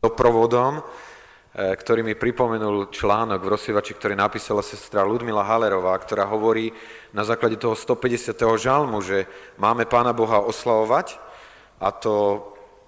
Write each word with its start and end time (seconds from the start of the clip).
doprovodom, 0.00 0.82
E, 1.50 1.74
ktorý 1.74 2.06
mi 2.06 2.14
pripomenul 2.14 2.94
článok 2.94 3.42
v 3.42 3.50
rozsievači, 3.58 3.98
ktorý 3.98 4.14
napísala 4.14 4.62
sestra 4.62 5.02
Ludmila 5.02 5.42
Halerová, 5.42 5.98
ktorá 5.98 6.22
hovorí 6.30 6.70
na 7.10 7.26
základe 7.26 7.58
toho 7.58 7.74
150. 7.74 8.38
žalmu, 8.54 9.02
že 9.02 9.26
máme 9.58 9.82
Pána 9.82 10.14
Boha 10.14 10.46
oslavovať, 10.46 11.18
a 11.82 11.90
to 11.90 12.38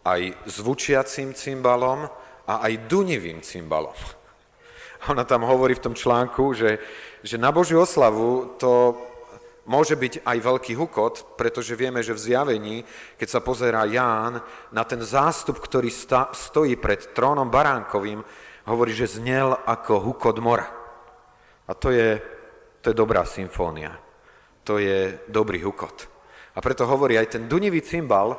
aj 0.06 0.46
zvučiacím 0.46 1.34
cymbalom 1.34 2.06
a 2.46 2.54
aj 2.70 2.86
dunivým 2.86 3.42
cymbalom. 3.42 3.98
Ona 5.10 5.26
tam 5.26 5.42
hovorí 5.42 5.74
v 5.74 5.90
tom 5.90 5.94
článku, 5.98 6.54
že, 6.54 6.78
že 7.26 7.42
na 7.42 7.50
Božiu 7.50 7.82
oslavu 7.82 8.54
to 8.62 8.94
môže 9.66 9.94
byť 9.94 10.26
aj 10.26 10.38
veľký 10.42 10.72
hukot, 10.74 11.38
pretože 11.38 11.78
vieme, 11.78 12.02
že 12.02 12.14
v 12.14 12.24
zjavení, 12.30 12.76
keď 13.14 13.28
sa 13.28 13.40
pozerá 13.40 13.86
Ján 13.86 14.42
na 14.74 14.82
ten 14.82 14.98
zástup, 15.02 15.62
ktorý 15.62 15.90
sta, 15.90 16.34
stojí 16.34 16.74
pred 16.78 17.14
trónom 17.14 17.46
baránkovým, 17.46 18.22
hovorí, 18.66 18.94
že 18.94 19.18
znel 19.18 19.54
ako 19.54 20.02
hukot 20.12 20.36
mora. 20.42 20.66
A 21.66 21.72
to 21.74 21.94
je, 21.94 22.18
to 22.82 22.90
je 22.90 22.96
dobrá 22.96 23.22
symfónia. 23.22 23.94
To 24.66 24.78
je 24.78 25.26
dobrý 25.30 25.62
hukot. 25.62 26.10
A 26.54 26.58
preto 26.60 26.86
hovorí, 26.86 27.18
aj 27.18 27.38
ten 27.38 27.44
dunivý 27.48 27.82
cymbal 27.82 28.38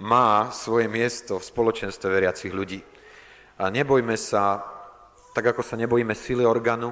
má 0.00 0.50
svoje 0.50 0.90
miesto 0.90 1.38
v 1.38 1.48
spoločenstve 1.48 2.08
veriacich 2.10 2.52
ľudí. 2.52 2.82
A 3.62 3.70
nebojme 3.70 4.18
sa, 4.18 4.64
tak 5.30 5.54
ako 5.54 5.62
sa 5.62 5.78
nebojíme 5.78 6.12
sily 6.12 6.42
orgánu, 6.42 6.90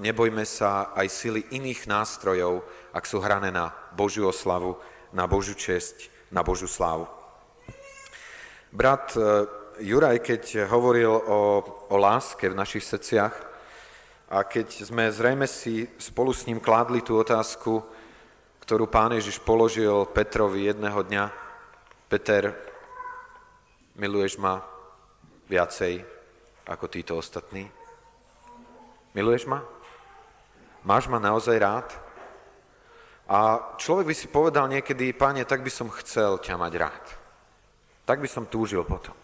nebojme 0.00 0.42
sa 0.48 0.96
aj 0.96 1.06
sily 1.12 1.40
iných 1.52 1.84
nástrojov, 1.86 2.64
ak 2.94 3.04
sú 3.04 3.18
hrané 3.18 3.50
na 3.50 3.74
Božiu 3.90 4.30
oslavu, 4.30 4.78
na 5.10 5.26
Božiu 5.26 5.58
česť, 5.58 6.06
na 6.30 6.46
Božiu 6.46 6.70
slávu. 6.70 7.10
Brat 8.70 9.18
Juraj, 9.82 10.22
keď 10.22 10.70
hovoril 10.70 11.10
o, 11.10 11.58
o 11.90 11.96
láske 11.98 12.46
v 12.46 12.58
našich 12.58 12.86
srdciach 12.86 13.34
a 14.30 14.46
keď 14.46 14.86
sme 14.86 15.10
zrejme 15.10 15.50
si 15.50 15.90
spolu 15.98 16.30
s 16.30 16.46
ním 16.46 16.62
kládli 16.62 17.02
tú 17.02 17.18
otázku, 17.18 17.82
ktorú 18.62 18.86
pán 18.86 19.10
Ježiš 19.18 19.42
položil 19.42 20.06
Petrovi 20.14 20.70
jedného 20.70 21.02
dňa, 21.02 21.24
Peter, 22.06 22.54
miluješ 23.98 24.38
ma 24.38 24.62
viacej 25.50 26.06
ako 26.66 26.86
títo 26.86 27.18
ostatní? 27.18 27.66
Miluješ 29.14 29.50
ma? 29.50 29.62
Máš 30.86 31.10
ma 31.10 31.18
naozaj 31.18 31.58
rád? 31.58 32.03
A 33.24 33.72
človek 33.80 34.12
by 34.12 34.14
si 34.16 34.28
povedal 34.28 34.68
niekedy, 34.68 35.16
páne, 35.16 35.48
tak 35.48 35.64
by 35.64 35.72
som 35.72 35.88
chcel 35.88 36.36
ťa 36.36 36.60
mať 36.60 36.72
rád. 36.76 37.04
Tak 38.04 38.20
by 38.20 38.28
som 38.28 38.44
túžil 38.44 38.84
potom. 38.84 39.16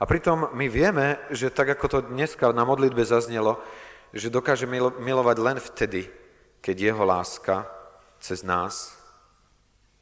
A 0.00 0.04
pritom 0.04 0.52
my 0.52 0.68
vieme, 0.68 1.16
že 1.32 1.52
tak 1.52 1.76
ako 1.76 1.86
to 1.88 1.98
dneska 2.12 2.52
na 2.52 2.64
modlitbe 2.68 3.04
zaznelo, 3.04 3.60
že 4.12 4.32
dokáže 4.32 4.68
milovať 5.00 5.36
len 5.40 5.58
vtedy, 5.60 6.08
keď 6.60 6.76
jeho 6.92 7.04
láska 7.04 7.64
cez 8.20 8.44
nás 8.44 8.96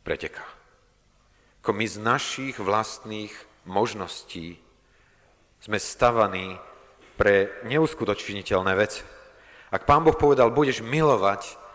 preteká. 0.02 0.42
Ako 1.62 1.70
my 1.74 1.86
z 1.86 1.98
našich 2.02 2.56
vlastných 2.58 3.34
možností 3.66 4.58
sme 5.62 5.78
stavaní 5.78 6.58
pre 7.18 7.50
neuskutočniteľné 7.66 8.72
veci. 8.78 9.02
Ak 9.74 9.84
pán 9.84 10.06
Boh 10.06 10.14
povedal, 10.14 10.54
budeš 10.54 10.80
milovať, 10.80 11.67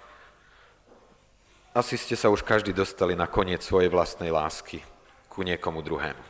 asi 1.73 1.97
ste 1.97 2.13
sa 2.13 2.29
už 2.29 2.45
každý 2.45 2.69
dostali 2.69 3.17
na 3.17 3.25
koniec 3.25 3.65
svojej 3.65 3.89
vlastnej 3.89 4.29
lásky 4.29 4.85
ku 5.25 5.41
niekomu 5.41 5.81
druhému, 5.81 6.23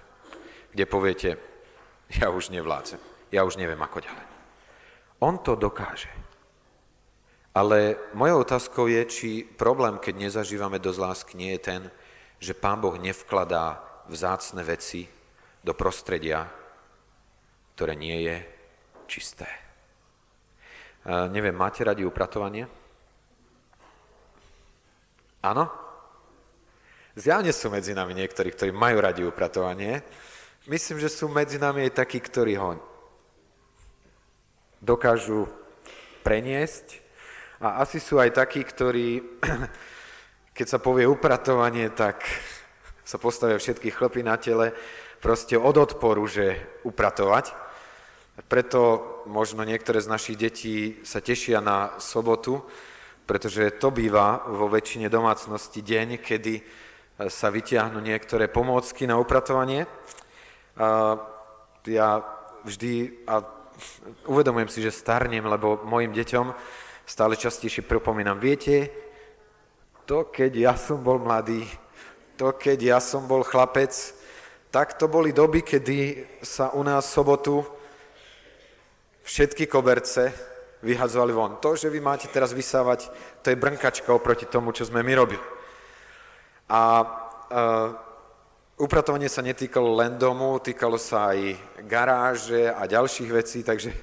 kde 0.72 0.85
poviete, 0.88 1.30
ja 2.16 2.31
už 2.31 2.47
nevládzem, 2.55 3.00
ja 3.35 3.44
už 3.44 3.59
neviem 3.59 3.80
ako 3.83 4.00
ďalej. 4.00 4.25
On 5.19 5.35
to 5.39 5.59
dokáže. 5.59 6.11
Ale 7.53 8.00
mojou 8.17 8.41
otázkou 8.41 8.90
je, 8.90 9.01
či 9.06 9.29
problém, 9.45 10.01
keď 10.01 10.16
nezažívame 10.25 10.81
dosť 10.81 11.00
lásky, 11.00 11.34
nie 11.38 11.53
je 11.59 11.62
ten, 11.62 11.81
že 12.41 12.57
Pán 12.57 12.81
Boh 12.81 12.97
nevkladá 12.97 13.84
vzácne 14.09 14.66
veci 14.66 15.06
do 15.62 15.72
prostredia, 15.78 16.50
ktoré 17.75 17.94
nie 17.94 18.25
je 18.25 18.38
čisté. 19.06 19.47
Uh, 21.03 21.28
neviem, 21.29 21.53
máte 21.53 21.84
radi 21.84 22.07
upratovanie? 22.07 22.82
Áno? 25.44 25.68
Zjavne 27.20 27.52
sú 27.52 27.68
medzi 27.68 27.92
nami 27.92 28.16
niektorí, 28.16 28.50
ktorí 28.56 28.72
majú 28.72 29.04
radi 29.04 29.22
upratovanie, 29.28 30.02
myslím, 30.72 30.98
že 31.04 31.12
sú 31.12 31.28
medzi 31.28 31.59
nami 31.59 31.86
aj 31.86 32.00
takí, 32.00 32.24
ktorí 32.24 32.56
ho 32.58 32.80
dokážu 34.80 35.46
preniesť 36.24 37.04
a 37.59 37.84
asi 37.84 38.00
sú 38.00 38.18
aj 38.24 38.34
takí, 38.34 38.64
ktorí, 38.64 39.20
keď 40.58 40.68
sa 40.68 40.80
povie 40.80 41.06
upratovanie, 41.06 41.92
tak 41.92 42.24
sa 43.04 43.20
postavia 43.20 43.60
všetky 43.60 43.92
chlpy 43.92 44.24
na 44.24 44.40
tele 44.40 44.72
proste 45.20 45.60
od 45.60 45.75
odporu, 45.75 46.24
že 46.24 46.56
upratovať. 46.88 47.52
Preto 48.48 48.80
možno 49.30 49.62
niektoré 49.68 50.02
z 50.02 50.10
našich 50.10 50.40
detí 50.40 50.75
sa 51.04 51.22
tešia 51.22 51.62
na 51.62 52.00
sobotu, 52.02 52.64
pretože 53.23 53.79
to 53.79 53.91
býva 53.91 54.44
vo 54.47 54.67
väčšine 54.67 55.07
domácnosti 55.07 55.79
deň, 55.79 56.19
kedy 56.19 56.53
sa 57.29 57.47
vytiahnu 57.53 58.03
niektoré 58.03 58.51
pomôcky 58.51 59.07
na 59.07 59.16
upratovanie. 59.16 59.88
A 60.75 61.16
ja 61.88 62.09
vždy, 62.63 63.23
a 63.28 63.44
uvedomujem 64.28 64.69
si, 64.72 64.79
že 64.81 64.91
starnem, 64.91 65.45
lebo 65.45 65.83
mojim 65.88 66.12
deťom 66.12 66.51
stále 67.03 67.35
častejšie 67.35 67.83
pripomínam, 67.83 68.39
viete, 68.39 68.88
to 70.03 70.28
keď 70.28 70.51
ja 70.56 70.73
som 70.75 71.00
bol 71.00 71.19
mladý, 71.19 71.63
to 72.35 72.56
keď 72.56 72.79
ja 72.79 73.00
som 73.00 73.28
bol 73.28 73.44
chlapec, 73.44 73.91
tak 74.73 74.97
to 74.97 75.07
boli 75.07 75.31
doby, 75.31 75.62
kedy 75.62 76.25
sa 76.41 76.73
u 76.73 76.81
nás 76.81 77.06
sobotu 77.06 77.62
všetky 79.23 79.69
koberce 79.69 80.53
vyhadzovali 80.83 81.31
von. 81.31 81.57
To, 81.63 81.79
že 81.79 81.88
vy 81.88 82.03
máte 82.03 82.27
teraz 82.27 82.51
vysávať, 82.51 83.07
to 83.39 83.49
je 83.49 83.57
brnkačka 83.57 84.11
oproti 84.11 84.45
tomu, 84.45 84.75
čo 84.75 84.83
sme 84.83 84.99
my 84.99 85.13
robili. 85.16 85.44
A 86.67 86.81
uh, 86.99 88.13
Upratovanie 88.73 89.29
sa 89.29 89.45
netýkalo 89.45 89.94
len 89.94 90.17
domu, 90.17 90.57
týkalo 90.57 90.97
sa 90.97 91.29
aj 91.29 91.53
garáže 91.85 92.73
a 92.73 92.89
ďalších 92.89 93.29
vecí, 93.29 93.61
takže 93.61 93.94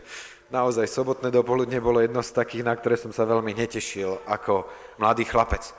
naozaj 0.54 0.86
sobotné 0.86 1.34
dopoludne 1.34 1.82
bolo 1.82 1.98
jedno 1.98 2.22
z 2.22 2.30
takých, 2.30 2.62
na 2.62 2.78
ktoré 2.78 2.94
som 2.94 3.10
sa 3.10 3.26
veľmi 3.26 3.50
netešil 3.50 4.22
ako 4.30 4.70
mladý 5.02 5.26
chlapec. 5.26 5.74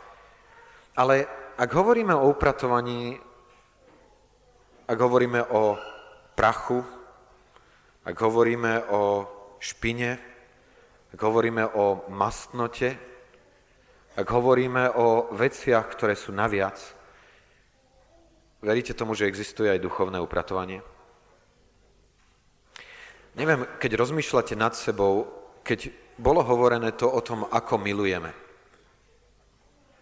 Ale 1.00 1.24
ak 1.56 1.72
hovoríme 1.72 2.12
o 2.12 2.28
upratovaní, 2.28 3.16
ak 4.92 4.98
hovoríme 5.00 5.40
o 5.56 5.80
prachu, 6.36 6.84
ak 8.04 8.16
hovoríme 8.20 8.92
o 8.92 9.24
špine, 9.64 10.20
ak 11.12 11.20
hovoríme 11.20 11.76
o 11.76 12.08
mastnote, 12.12 12.96
ak 14.16 14.28
hovoríme 14.28 14.96
o 14.96 15.32
veciach, 15.36 15.88
ktoré 15.92 16.16
sú 16.16 16.32
naviac, 16.32 16.80
Veríte 18.62 18.94
tomu, 18.94 19.18
že 19.18 19.26
existuje 19.26 19.74
aj 19.74 19.82
duchovné 19.82 20.22
upratovanie? 20.22 20.86
Neviem, 23.34 23.66
keď 23.82 23.98
rozmýšľate 23.98 24.54
nad 24.54 24.78
sebou, 24.78 25.26
keď 25.66 25.90
bolo 26.22 26.46
hovorené 26.46 26.94
to 26.94 27.10
o 27.10 27.22
tom, 27.26 27.50
ako 27.50 27.82
milujeme. 27.82 28.30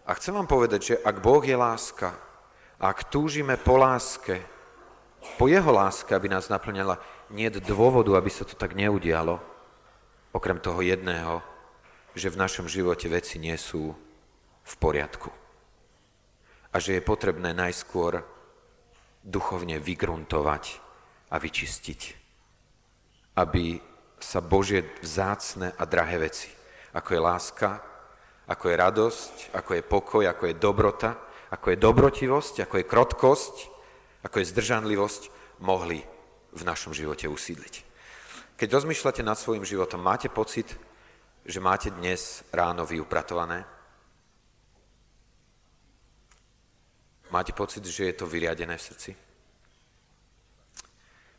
A 0.04 0.10
chcem 0.12 0.36
vám 0.36 0.44
povedať, 0.44 0.80
že 0.92 1.00
ak 1.00 1.24
Boh 1.24 1.40
je 1.40 1.56
láska, 1.56 2.12
ak 2.76 3.08
túžime 3.08 3.56
po 3.56 3.80
láske, 3.80 4.44
po 5.40 5.48
jeho 5.48 5.72
láske, 5.72 6.12
aby 6.12 6.28
nás 6.28 6.52
naplňala, 6.52 7.00
nie 7.32 7.48
je 7.48 7.64
dôvodu, 7.64 8.12
aby 8.12 8.28
sa 8.28 8.44
to 8.44 8.52
tak 8.58 8.76
neudialo, 8.76 9.40
okrem 10.30 10.58
toho 10.62 10.80
jedného, 10.82 11.42
že 12.14 12.30
v 12.30 12.40
našom 12.40 12.66
živote 12.66 13.06
veci 13.06 13.38
nie 13.38 13.54
sú 13.54 13.94
v 14.64 14.74
poriadku. 14.78 15.30
A 16.70 16.76
že 16.78 16.98
je 16.98 17.02
potrebné 17.02 17.50
najskôr 17.54 18.22
duchovne 19.22 19.82
vygruntovať 19.82 20.78
a 21.30 21.36
vyčistiť. 21.38 22.00
Aby 23.38 23.78
sa 24.20 24.42
Božie 24.44 24.86
vzácne 25.02 25.74
a 25.74 25.82
drahé 25.86 26.30
veci, 26.30 26.50
ako 26.94 27.08
je 27.14 27.20
láska, 27.20 27.70
ako 28.50 28.64
je 28.68 28.76
radosť, 28.76 29.34
ako 29.54 29.70
je 29.78 29.82
pokoj, 29.82 30.22
ako 30.26 30.44
je 30.50 30.54
dobrota, 30.58 31.10
ako 31.50 31.66
je 31.74 31.82
dobrotivosť, 31.82 32.54
ako 32.66 32.74
je 32.78 32.90
krotkosť, 32.90 33.54
ako 34.26 34.36
je 34.38 34.50
zdržanlivosť, 34.50 35.22
mohli 35.62 36.02
v 36.50 36.62
našom 36.66 36.90
živote 36.90 37.30
usídliť. 37.30 37.89
Keď 38.60 38.68
rozmýšľate 38.68 39.24
nad 39.24 39.40
svojim 39.40 39.64
životom, 39.64 40.04
máte 40.04 40.28
pocit, 40.28 40.76
že 41.48 41.64
máte 41.64 41.88
dnes 41.88 42.44
ráno 42.52 42.84
vyupratované? 42.84 43.64
Máte 47.32 47.56
pocit, 47.56 47.80
že 47.88 48.12
je 48.12 48.20
to 48.20 48.28
vyriadené 48.28 48.76
v 48.76 48.84
srdci? 48.84 49.12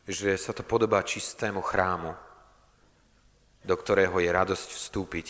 že 0.02 0.34
sa 0.34 0.50
to 0.50 0.66
podobá 0.66 1.06
čistému 1.06 1.62
chrámu, 1.62 2.10
do 3.62 3.74
ktorého 3.78 4.18
je 4.18 4.26
radosť 4.26 4.68
vstúpiť, 4.74 5.28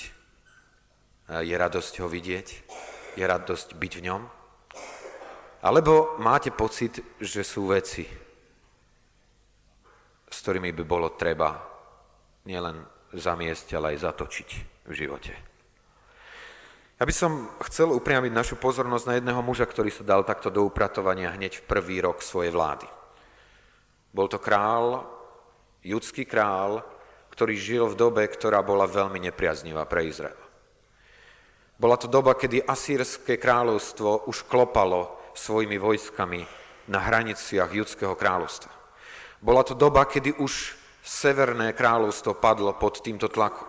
je 1.45 1.53
radosť 1.53 1.93
ho 2.01 2.09
vidieť, 2.09 2.49
je 3.21 3.25
radosť 3.29 3.77
byť 3.77 3.93
v 4.01 4.05
ňom? 4.09 4.23
Alebo 5.61 6.17
máte 6.25 6.57
pocit, 6.57 7.21
že 7.21 7.45
sú 7.45 7.69
veci, 7.69 8.09
s 10.33 10.37
ktorými 10.41 10.73
by 10.73 10.85
bolo 10.89 11.13
treba 11.21 11.72
nielen 12.49 12.83
zamiesť, 13.13 13.77
ale 13.79 13.95
aj 13.95 14.05
zatočiť 14.09 14.49
v 14.89 14.93
živote? 14.93 15.33
Ja 17.03 17.09
by 17.09 17.15
som 17.15 17.51
chcel 17.67 17.91
upriamiť 17.91 18.31
našu 18.31 18.55
pozornosť 18.63 19.05
na 19.11 19.15
jedného 19.19 19.43
muža, 19.43 19.67
ktorý 19.67 19.91
sa 19.91 20.07
dal 20.07 20.23
takto 20.23 20.55
do 20.55 20.63
upratovania 20.63 21.35
hneď 21.35 21.59
v 21.59 21.67
prvý 21.67 21.99
rok 21.99 22.23
svojej 22.23 22.55
vlády. 22.55 22.87
Bol 24.15 24.31
to 24.31 24.39
král, 24.39 25.03
judský 25.83 26.23
král, 26.23 26.87
ktorý 27.35 27.59
žil 27.59 27.85
v 27.91 27.99
dobe, 27.99 28.23
ktorá 28.29 28.63
bola 28.63 28.87
veľmi 28.87 29.19
nepriaznivá 29.19 29.83
pre 29.91 30.07
Izrael. 30.07 30.39
Bola 31.75 31.99
to 31.99 32.07
doba, 32.07 32.39
kedy 32.39 32.63
Asýrske 32.63 33.35
kráľovstvo 33.35 34.31
už 34.31 34.47
klopalo 34.47 35.19
svojimi 35.35 35.83
vojskami 35.83 36.47
na 36.87 37.03
hraniciach 37.03 37.73
judského 37.75 38.15
kráľovstva. 38.15 38.71
Bola 39.43 39.67
to 39.67 39.75
doba, 39.75 40.07
kedy 40.07 40.39
už 40.39 40.79
severné 41.03 41.75
kráľovstvo 41.75 42.39
padlo 42.39 42.79
pod 42.79 43.03
týmto 43.03 43.27
tlakom. 43.27 43.67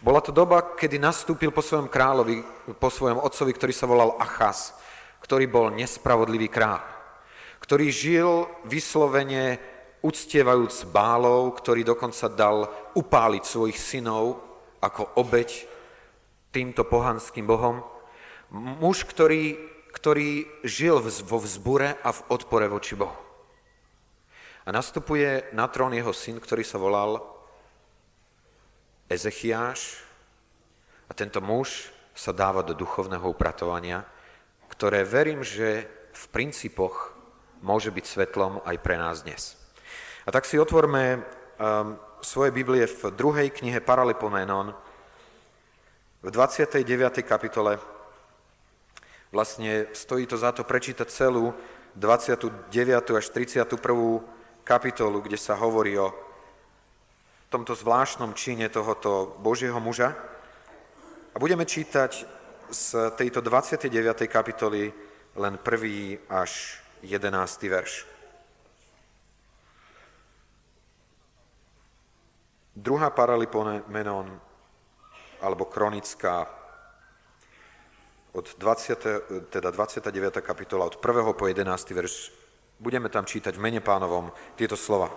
Bola 0.00 0.24
to 0.24 0.32
doba, 0.32 0.78
kedy 0.78 0.96
nastúpil 0.96 1.52
po 1.52 1.60
svojom 1.60 1.90
kráľovi, 1.90 2.40
po 2.80 2.88
svojom 2.88 3.20
otcovi, 3.20 3.52
ktorý 3.52 3.72
sa 3.74 3.84
volal 3.84 4.16
Achaz, 4.16 4.72
ktorý 5.20 5.44
bol 5.44 5.68
nespravodlivý 5.76 6.48
kráľ, 6.48 6.80
ktorý 7.60 7.92
žil 7.92 8.48
vyslovene 8.64 9.60
uctievajúc 10.00 10.88
bálov, 10.88 11.52
ktorý 11.60 11.84
dokonca 11.84 12.32
dal 12.32 12.64
upáliť 12.96 13.44
svojich 13.44 13.76
synov 13.76 14.40
ako 14.80 15.20
obeď 15.20 15.68
týmto 16.48 16.88
pohanským 16.88 17.44
bohom. 17.44 17.84
Muž, 18.56 19.04
ktorý, 19.04 19.60
ktorý 19.92 20.48
žil 20.64 20.96
vo 21.04 21.38
vzbure 21.38 22.00
a 22.00 22.08
v 22.08 22.20
odpore 22.32 22.66
voči 22.72 22.96
Bohu. 22.96 23.29
A 24.70 24.78
nastupuje 24.78 25.50
na 25.50 25.66
trón 25.66 25.90
jeho 25.90 26.14
syn, 26.14 26.38
ktorý 26.38 26.62
sa 26.62 26.78
volal 26.78 27.18
Ezechiáš 29.10 29.98
a 31.10 31.12
tento 31.12 31.42
muž 31.42 31.90
sa 32.14 32.30
dáva 32.30 32.62
do 32.62 32.70
duchovného 32.78 33.34
upratovania, 33.34 34.06
ktoré 34.70 35.02
verím, 35.02 35.42
že 35.42 35.90
v 36.14 36.24
princípoch 36.30 37.18
môže 37.66 37.90
byť 37.90 38.04
svetlom 38.06 38.62
aj 38.62 38.76
pre 38.78 38.94
nás 38.94 39.26
dnes. 39.26 39.58
A 40.22 40.30
tak 40.30 40.46
si 40.46 40.54
otvorme 40.54 41.18
um, 41.18 41.98
svoje 42.22 42.54
Biblie 42.54 42.86
v 42.86 43.10
druhej 43.10 43.50
knihe 43.50 43.82
Paralipomenon, 43.82 44.70
v 46.22 46.28
29. 46.30 46.86
kapitole. 47.26 47.74
Vlastne 49.34 49.90
stojí 49.90 50.30
to 50.30 50.38
za 50.38 50.54
to 50.54 50.62
prečítať 50.62 51.10
celú 51.10 51.58
29. 51.98 52.70
až 53.18 53.26
31. 53.34 54.38
kapitolu, 54.70 55.18
kde 55.18 55.34
sa 55.34 55.58
hovorí 55.58 55.98
o 55.98 56.14
tomto 57.50 57.74
zvláštnom 57.74 58.38
čine 58.38 58.70
tohoto 58.70 59.34
Božieho 59.42 59.82
muža. 59.82 60.14
A 61.34 61.36
budeme 61.42 61.66
čítať 61.66 62.22
z 62.70 62.84
tejto 63.18 63.42
29. 63.42 63.90
kapitoly 64.30 64.94
len 65.34 65.58
prvý 65.58 66.22
až 66.30 66.78
11. 67.02 67.34
verš. 67.66 68.06
Druhá 72.78 73.10
paralipomenon, 73.10 74.30
alebo 75.42 75.66
kronická, 75.66 76.46
od 78.30 78.46
20, 78.54 79.50
teda 79.50 79.74
29. 79.74 80.38
kapitola, 80.38 80.86
od 80.86 81.02
1. 81.02 81.34
po 81.34 81.50
11. 81.50 81.66
verš, 81.90 82.39
budeme 82.80 83.12
tam 83.12 83.28
čítať 83.28 83.54
v 83.54 83.62
mene 83.62 83.80
pánovom 83.84 84.32
tieto 84.56 84.74
slova. 84.74 85.12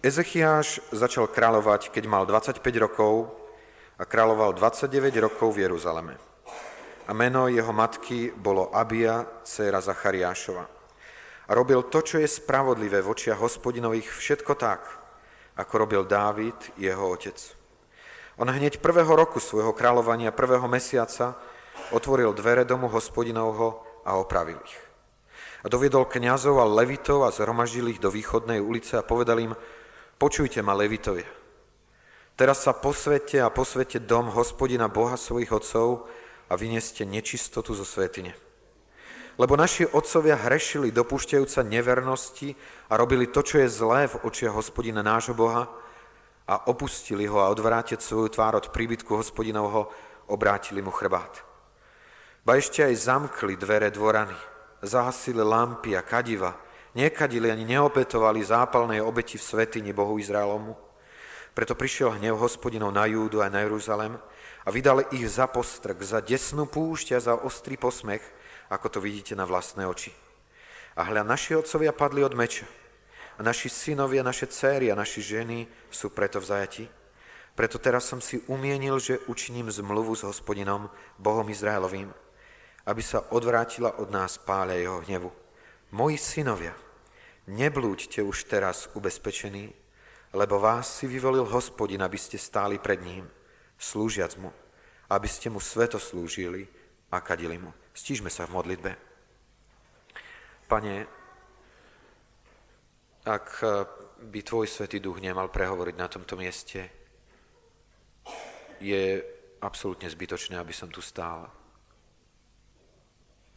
Ezechiáš 0.00 0.80
začal 0.94 1.28
kráľovať, 1.28 1.92
keď 1.92 2.04
mal 2.08 2.24
25 2.24 2.62
rokov 2.80 3.34
a 4.00 4.08
kráľoval 4.08 4.56
29 4.56 5.12
rokov 5.20 5.58
v 5.58 5.68
Jeruzaleme. 5.68 6.16
A 7.04 7.12
meno 7.12 7.50
jeho 7.50 7.74
matky 7.74 8.32
bolo 8.32 8.72
Abia, 8.72 9.26
dcéra 9.44 9.82
Zachariášova 9.84 10.80
a 11.50 11.54
robil 11.58 11.82
to, 11.90 11.98
čo 11.98 12.22
je 12.22 12.30
spravodlivé 12.30 13.02
v 13.02 13.10
očiach 13.10 13.42
hospodinových, 13.42 14.06
všetko 14.06 14.54
tak, 14.54 14.86
ako 15.58 15.72
robil 15.82 16.06
Dávid, 16.06 16.54
jeho 16.78 17.10
otec. 17.10 17.34
On 18.38 18.46
hneď 18.46 18.78
prvého 18.78 19.10
roku 19.10 19.42
svojho 19.42 19.74
kráľovania, 19.74 20.30
prvého 20.30 20.70
mesiaca, 20.70 21.34
otvoril 21.90 22.30
dvere 22.38 22.62
domu 22.62 22.86
hospodinovho 22.86 23.89
a 24.10 24.18
opravil 24.18 24.58
ich. 24.58 24.76
A 25.62 25.70
doviedol 25.70 26.10
kňazov 26.10 26.58
a 26.58 26.66
levitov 26.66 27.22
a 27.22 27.30
zhromaždil 27.30 27.94
ich 27.94 28.02
do 28.02 28.10
východnej 28.10 28.58
ulice 28.58 28.98
a 28.98 29.06
povedal 29.06 29.38
im, 29.38 29.52
počujte 30.18 30.58
ma, 30.66 30.74
levitovia. 30.74 31.28
Teraz 32.34 32.64
sa 32.64 32.72
posvete 32.72 33.38
a 33.38 33.52
posvete 33.52 34.00
dom 34.00 34.32
hospodina 34.32 34.88
Boha 34.88 35.14
svojich 35.20 35.52
otcov 35.52 36.08
a 36.48 36.56
vynieste 36.56 37.04
nečistotu 37.04 37.76
zo 37.76 37.84
svetine. 37.84 38.32
Lebo 39.36 39.60
naši 39.60 39.84
otcovia 39.84 40.40
hrešili, 40.40 40.88
dopúšťajúca 40.88 41.60
nevernosti 41.64 42.56
a 42.88 42.96
robili 42.96 43.28
to, 43.28 43.44
čo 43.44 43.60
je 43.60 43.68
zlé 43.68 44.08
v 44.08 44.20
očiach 44.24 44.56
hospodina 44.56 45.04
nášho 45.04 45.36
Boha 45.36 45.68
a 46.48 46.54
opustili 46.72 47.28
ho 47.28 47.44
a 47.44 47.52
odvrátiť 47.52 48.00
svoju 48.00 48.32
tvár 48.32 48.56
od 48.56 48.72
príbytku 48.72 49.12
hospodinovho, 49.12 49.92
obrátili 50.32 50.80
mu 50.80 50.88
chrbát. 50.88 51.49
Ba 52.40 52.56
ešte 52.56 52.80
aj 52.80 53.04
zamkli 53.04 53.52
dvere 53.60 53.92
dvorany, 53.92 54.32
zahasili 54.80 55.44
lampy 55.44 55.92
a 55.92 56.00
kadiva, 56.00 56.56
nekadili 56.96 57.52
ani 57.52 57.68
neopetovali 57.68 58.40
zápalnej 58.40 59.04
obeti 59.04 59.36
v 59.36 59.44
svetini 59.44 59.92
Bohu 59.92 60.16
Izraelomu. 60.16 60.72
Preto 61.52 61.76
prišiel 61.76 62.16
hnev 62.16 62.40
hospodinov 62.40 62.96
na 62.96 63.04
Júdu 63.04 63.44
a 63.44 63.52
na 63.52 63.60
Jeruzalem 63.60 64.16
a 64.64 64.68
vydal 64.72 65.04
ich 65.12 65.28
za 65.28 65.52
postrk, 65.52 66.00
za 66.00 66.24
desnú 66.24 66.64
púšť 66.64 67.12
a 67.12 67.20
za 67.20 67.34
ostrý 67.36 67.76
posmech, 67.76 68.24
ako 68.72 68.88
to 68.88 68.98
vidíte 69.04 69.36
na 69.36 69.44
vlastné 69.44 69.84
oči. 69.84 70.08
A 70.96 71.04
hľa, 71.12 71.28
naši 71.28 71.52
otcovia 71.60 71.92
padli 71.92 72.24
od 72.24 72.32
meča. 72.32 72.64
A 73.36 73.44
naši 73.44 73.68
synovia, 73.68 74.24
naše 74.24 74.48
céry 74.48 74.88
a 74.88 74.96
naši 74.96 75.20
ženy 75.20 75.68
sú 75.92 76.08
preto 76.08 76.40
v 76.40 76.48
zajati. 76.48 76.84
Preto 77.52 77.76
teraz 77.76 78.08
som 78.08 78.24
si 78.24 78.40
umienil, 78.48 78.96
že 78.96 79.20
učiním 79.28 79.68
zmluvu 79.68 80.16
s 80.16 80.24
hospodinom, 80.24 80.88
Bohom 81.20 81.44
Izraelovým, 81.48 82.08
aby 82.86 83.02
sa 83.04 83.28
odvrátila 83.32 84.00
od 84.00 84.08
nás 84.08 84.40
páľa 84.40 84.74
jeho 84.80 84.98
hnevu. 85.04 85.30
Moji 85.90 86.16
synovia, 86.16 86.72
neblúďte 87.50 88.22
už 88.22 88.46
teraz 88.46 88.88
ubezpečení, 88.94 89.74
lebo 90.32 90.62
vás 90.62 91.02
si 91.02 91.10
vyvolil 91.10 91.42
hospodin, 91.50 92.00
aby 92.00 92.14
ste 92.14 92.38
stáli 92.38 92.78
pred 92.78 93.02
ním, 93.02 93.26
slúžiac 93.74 94.38
mu, 94.38 94.54
aby 95.10 95.26
ste 95.26 95.50
mu 95.50 95.58
sveto 95.58 95.98
slúžili 95.98 96.70
a 97.10 97.18
kadili 97.18 97.58
mu. 97.58 97.74
Stížme 97.90 98.30
sa 98.30 98.46
v 98.46 98.54
modlitbe. 98.54 98.90
Pane, 100.70 100.94
ak 103.26 103.46
by 104.22 104.40
Tvoj 104.46 104.70
Svetý 104.70 105.02
Duch 105.02 105.18
nemal 105.18 105.50
prehovoriť 105.50 105.96
na 105.98 106.06
tomto 106.06 106.38
mieste, 106.38 106.86
je 108.78 109.18
absolútne 109.60 110.06
zbytočné, 110.06 110.56
aby 110.56 110.72
som 110.72 110.88
tu 110.88 111.02
stál. 111.02 111.50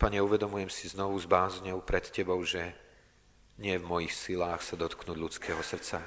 Pane, 0.03 0.19
uvedomujem 0.19 0.67
si 0.67 0.91
znovu 0.91 1.15
s 1.15 1.23
bázňou 1.23 1.79
pred 1.79 2.03
Tebou, 2.03 2.43
že 2.43 2.75
nie 3.55 3.79
v 3.79 3.87
mojich 3.87 4.11
silách 4.11 4.59
sa 4.59 4.75
dotknúť 4.75 5.15
ľudského 5.15 5.63
srdca, 5.63 6.03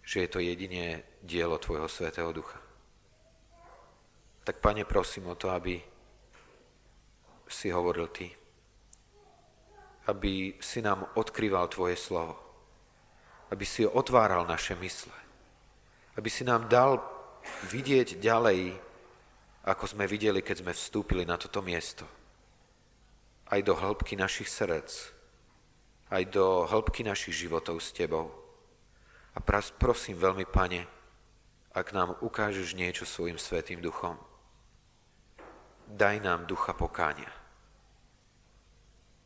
že 0.00 0.24
je 0.24 0.28
to 0.32 0.40
jediné 0.40 1.04
dielo 1.20 1.60
Tvojho 1.60 1.84
Svetého 1.84 2.32
Ducha. 2.32 2.56
Tak, 4.40 4.64
Pane, 4.64 4.88
prosím 4.88 5.28
o 5.28 5.36
to, 5.36 5.52
aby 5.52 5.76
si 7.44 7.68
hovoril 7.68 8.08
Ty. 8.08 8.32
Aby 10.08 10.56
si 10.56 10.80
nám 10.80 11.12
odkrýval 11.12 11.68
Tvoje 11.68 12.00
slovo. 12.00 12.40
Aby 13.52 13.68
si 13.68 13.84
otváral 13.84 14.48
naše 14.48 14.72
mysle. 14.80 15.12
Aby 16.16 16.32
si 16.32 16.40
nám 16.40 16.72
dal 16.72 17.04
vidieť 17.68 18.16
ďalej, 18.16 18.80
ako 19.68 19.84
sme 19.84 20.08
videli, 20.08 20.40
keď 20.40 20.64
sme 20.64 20.72
vstúpili 20.72 21.28
na 21.28 21.36
toto 21.36 21.60
miesto. 21.60 22.08
Aj 23.48 23.60
do 23.64 23.72
hĺbky 23.72 24.12
našich 24.16 24.52
srdc, 24.52 24.92
aj 26.12 26.22
do 26.28 26.68
hĺbky 26.68 27.00
našich 27.00 27.32
životov 27.36 27.80
s 27.80 27.96
Tebou. 27.96 28.28
A 29.32 29.40
prosím 29.80 30.20
veľmi, 30.20 30.44
Pane, 30.44 30.84
ak 31.72 31.94
nám 31.96 32.18
ukážeš 32.20 32.76
niečo 32.76 33.08
svojim 33.08 33.38
svetým 33.40 33.78
duchom, 33.80 34.18
daj 35.88 36.20
nám 36.20 36.44
ducha 36.44 36.76
pokánia. 36.76 37.30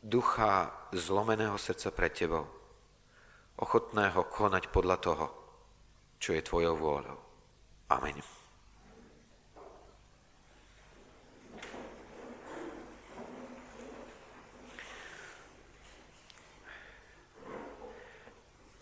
ducha 0.03 0.67
zlomeného 0.91 1.55
srdca 1.55 1.89
pred 1.95 2.11
tebou, 2.11 2.43
ochotného 3.55 4.27
konať 4.27 4.67
podľa 4.67 4.97
toho, 4.99 5.25
čo 6.19 6.35
je 6.35 6.43
tvojou 6.43 6.75
vôľou. 6.75 7.19
Amen. 7.87 8.42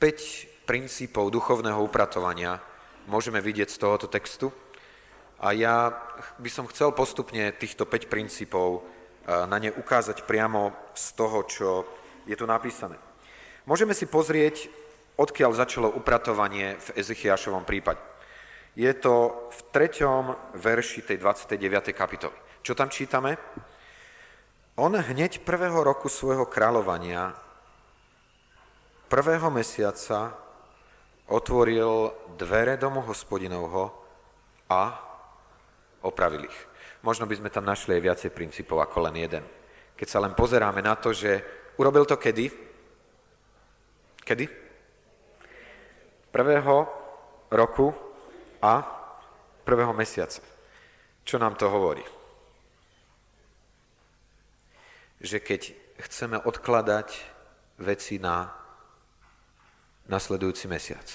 Päť 0.01 0.49
princípov 0.65 1.29
duchovného 1.29 1.77
upratovania 1.77 2.57
môžeme 3.05 3.37
vidieť 3.37 3.69
z 3.69 3.77
tohoto 3.77 4.09
textu. 4.09 4.49
A 5.37 5.53
ja 5.53 5.93
by 6.41 6.49
som 6.49 6.65
chcel 6.65 6.89
postupne 6.89 7.53
týchto 7.53 7.85
5 7.85 8.09
princípov 8.09 8.81
na 9.29 9.61
ne 9.61 9.69
ukázať 9.69 10.25
priamo 10.25 10.73
z 10.97 11.05
toho, 11.13 11.45
čo 11.45 11.69
je 12.25 12.33
tu 12.33 12.49
napísané. 12.49 12.97
Môžeme 13.69 13.93
si 13.93 14.09
pozrieť, 14.09 14.73
odkiaľ 15.21 15.53
začalo 15.53 15.93
upratovanie 15.93 16.81
v 16.81 16.87
Ezechiašovom 16.97 17.61
prípade. 17.61 18.01
Je 18.73 18.89
to 18.97 19.49
v 19.53 19.59
3. 19.69 20.57
verši 20.57 21.05
tej 21.05 21.21
29. 21.21 21.93
kapitoly. 21.93 22.33
Čo 22.65 22.73
tam 22.73 22.89
čítame? 22.89 23.37
On 24.81 24.89
hneď 24.97 25.45
prvého 25.45 25.85
roku 25.85 26.09
svojho 26.09 26.49
kráľovania, 26.49 27.37
prvého 29.11 29.51
mesiaca, 29.51 30.31
otvoril 31.27 32.15
dvere 32.39 32.79
domu 32.79 33.03
hospodinovho 33.03 33.91
a 34.71 34.95
opravil 36.07 36.47
ich. 36.47 36.59
Možno 37.03 37.27
by 37.27 37.35
sme 37.35 37.51
tam 37.51 37.67
našli 37.67 37.99
aj 37.99 38.05
viacej 38.07 38.31
princípov 38.31 38.79
ako 38.79 39.11
len 39.11 39.19
jeden. 39.19 39.43
Keď 39.99 40.07
sa 40.07 40.23
len 40.23 40.31
pozeráme 40.31 40.79
na 40.79 40.95
to, 40.95 41.11
že 41.11 41.43
urobil 41.75 42.07
to 42.07 42.15
kedy? 42.15 42.47
Kedy? 44.23 44.47
Prvého 46.31 46.87
roku 47.51 47.91
a 48.63 48.79
prvého 49.67 49.91
mesiaca. 49.91 50.39
Čo 51.27 51.35
nám 51.35 51.59
to 51.59 51.67
hovorí? 51.67 52.05
Že 55.19 55.37
keď 55.43 55.61
chceme 55.99 56.39
odkladať 56.39 57.11
veci 57.83 58.15
na 58.15 58.60
nasledujúci 60.11 60.67
mesiac, 60.67 61.07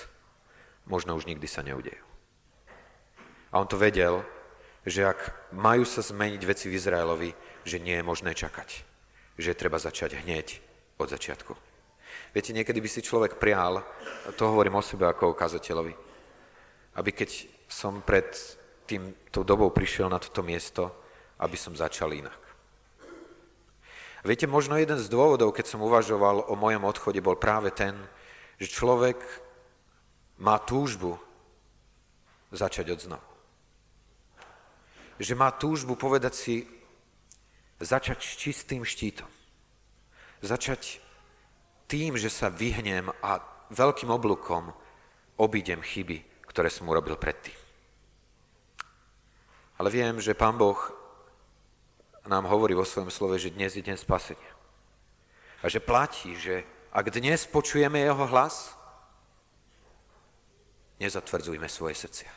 možno 0.88 1.14
už 1.14 1.28
nikdy 1.28 1.44
sa 1.44 1.60
neudejú. 1.60 2.02
A 3.52 3.60
on 3.60 3.68
to 3.68 3.76
vedel, 3.76 4.24
že 4.86 5.04
ak 5.04 5.52
majú 5.52 5.84
sa 5.84 6.00
zmeniť 6.00 6.42
veci 6.46 6.66
v 6.72 6.76
Izraelovi, 6.78 7.30
že 7.66 7.82
nie 7.82 7.98
je 7.98 8.06
možné 8.06 8.32
čakať. 8.32 8.82
Že 9.36 9.52
je 9.52 9.60
treba 9.60 9.76
začať 9.76 10.16
hneď 10.24 10.62
od 10.96 11.10
začiatku. 11.10 11.52
Viete, 12.32 12.54
niekedy 12.54 12.80
by 12.80 12.88
si 12.88 13.04
človek 13.04 13.36
prial, 13.36 13.84
to 14.38 14.48
hovorím 14.48 14.80
o 14.80 14.82
sebe 14.84 15.04
ako 15.04 15.32
o 15.32 15.38
kazateľovi, 15.38 15.94
aby 16.96 17.10
keď 17.12 17.30
som 17.68 18.00
pred 18.00 18.28
týmto 18.86 19.42
dobou 19.42 19.74
prišiel 19.74 20.06
na 20.06 20.22
toto 20.22 20.40
miesto, 20.46 20.94
aby 21.42 21.58
som 21.58 21.74
začal 21.76 22.14
inak. 22.14 22.38
Viete, 24.26 24.50
možno 24.50 24.74
jeden 24.74 24.98
z 24.98 25.06
dôvodov, 25.06 25.54
keď 25.54 25.70
som 25.70 25.86
uvažoval 25.86 26.50
o 26.50 26.54
mojom 26.58 26.82
odchode, 26.82 27.22
bol 27.22 27.38
práve 27.38 27.70
ten, 27.70 27.94
že 28.56 28.66
človek 28.68 29.18
má 30.40 30.60
túžbu 30.60 31.16
začať 32.52 32.92
od 32.96 33.00
znovu 33.00 33.36
že 35.16 35.32
má 35.32 35.48
túžbu 35.52 35.96
povedať 35.96 36.34
si, 36.36 36.56
začať 37.80 38.18
s 38.20 38.32
čistým 38.36 38.84
štítom. 38.84 39.28
Začať 40.44 41.00
tým, 41.88 42.16
že 42.20 42.28
sa 42.28 42.52
vyhnem 42.52 43.08
a 43.24 43.40
veľkým 43.72 44.12
oblúkom 44.12 44.72
obídem 45.40 45.80
chyby, 45.80 46.48
ktoré 46.48 46.68
som 46.68 46.88
urobil 46.88 47.16
predtým. 47.16 47.56
Ale 49.76 49.92
viem, 49.92 50.20
že 50.20 50.36
Pán 50.36 50.56
Boh 50.56 50.76
nám 52.24 52.48
hovorí 52.48 52.72
vo 52.72 52.84
svojom 52.84 53.12
slove, 53.12 53.36
že 53.36 53.52
dnes 53.52 53.76
je 53.76 53.84
deň 53.84 53.96
spasenia. 54.00 54.52
A 55.60 55.68
že 55.68 55.84
platí, 55.84 56.32
že 56.36 56.64
ak 56.96 57.12
dnes 57.12 57.44
počujeme 57.44 58.00
Jeho 58.00 58.24
hlas, 58.24 58.72
nezatvrdzujme 60.96 61.68
svoje 61.68 61.92
srdcia. 61.92 62.32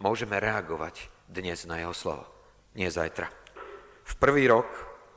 Môžeme 0.00 0.40
reagovať 0.40 1.12
dnes 1.28 1.68
na 1.68 1.84
jeho 1.84 1.92
slovo, 1.92 2.24
nie 2.72 2.88
zajtra. 2.88 3.28
V 4.08 4.14
prvý 4.16 4.48
rok, 4.48 4.64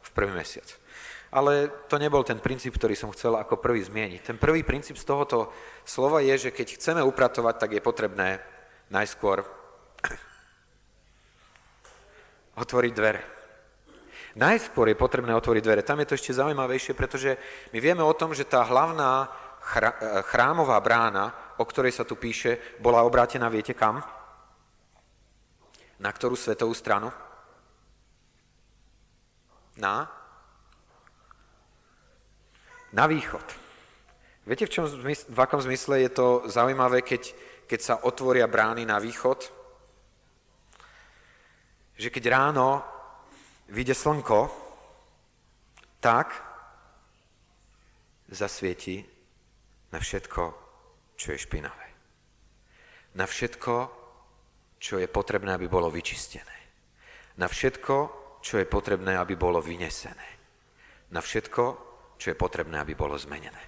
v 0.04 0.10
prvý 0.12 0.36
mesiac. 0.36 0.68
Ale 1.32 1.72
to 1.88 1.96
nebol 1.96 2.20
ten 2.28 2.44
princíp, 2.44 2.76
ktorý 2.76 3.00
som 3.00 3.16
chcel 3.16 3.40
ako 3.40 3.64
prvý 3.64 3.80
zmieniť. 3.80 4.22
Ten 4.22 4.38
prvý 4.38 4.62
princíp 4.62 5.00
z 5.00 5.08
tohoto 5.08 5.50
slova 5.88 6.20
je, 6.20 6.36
že 6.36 6.52
keď 6.52 6.76
chceme 6.76 7.02
upratovať, 7.02 7.56
tak 7.58 7.72
je 7.74 7.82
potrebné 7.82 8.44
najskôr 8.92 9.48
otvoriť 12.64 12.92
dvere. 12.92 13.43
Najskôr 14.34 14.90
je 14.90 14.98
potrebné 14.98 15.30
otvoriť 15.38 15.62
dvere. 15.62 15.86
Tam 15.86 16.02
je 16.02 16.10
to 16.10 16.18
ešte 16.18 16.34
zaujímavejšie, 16.34 16.98
pretože 16.98 17.38
my 17.70 17.78
vieme 17.78 18.02
o 18.02 18.18
tom, 18.18 18.34
že 18.34 18.50
tá 18.50 18.66
hlavná 18.66 19.30
chrámová 20.26 20.82
brána, 20.82 21.56
o 21.62 21.64
ktorej 21.66 21.94
sa 21.94 22.04
tu 22.04 22.18
píše, 22.18 22.58
bola 22.82 23.06
obrátená, 23.06 23.46
viete 23.48 23.78
kam? 23.78 24.02
Na 26.02 26.10
ktorú 26.10 26.34
svetovú 26.34 26.74
stranu? 26.74 27.14
Na? 29.78 30.10
Na 32.90 33.06
východ. 33.06 33.46
Viete, 34.44 34.68
v, 34.68 34.74
čom, 34.74 34.86
v 35.08 35.40
akom 35.40 35.62
zmysle 35.64 36.04
je 36.04 36.12
to 36.12 36.28
zaujímavé, 36.52 37.06
keď, 37.06 37.32
keď 37.70 37.80
sa 37.80 37.96
otvoria 38.04 38.50
brány 38.50 38.84
na 38.84 39.00
východ? 39.00 39.40
Že 41.96 42.10
keď 42.10 42.24
ráno 42.28 42.84
vyjde 43.74 43.98
slnko, 43.98 44.54
tak 45.98 46.30
zasvieti 48.30 49.02
na 49.90 49.98
všetko, 49.98 50.44
čo 51.18 51.28
je 51.34 51.38
špinavé. 51.42 51.88
Na 53.18 53.26
všetko, 53.26 53.76
čo 54.78 54.98
je 55.02 55.08
potrebné, 55.10 55.54
aby 55.54 55.66
bolo 55.66 55.90
vyčistené. 55.90 56.58
Na 57.38 57.50
všetko, 57.50 57.96
čo 58.42 58.62
je 58.62 58.66
potrebné, 58.70 59.18
aby 59.18 59.34
bolo 59.34 59.62
vynesené. 59.62 60.30
Na 61.14 61.22
všetko, 61.22 61.64
čo 62.18 62.28
je 62.30 62.38
potrebné, 62.38 62.78
aby 62.78 62.94
bolo 62.94 63.18
zmenené. 63.18 63.64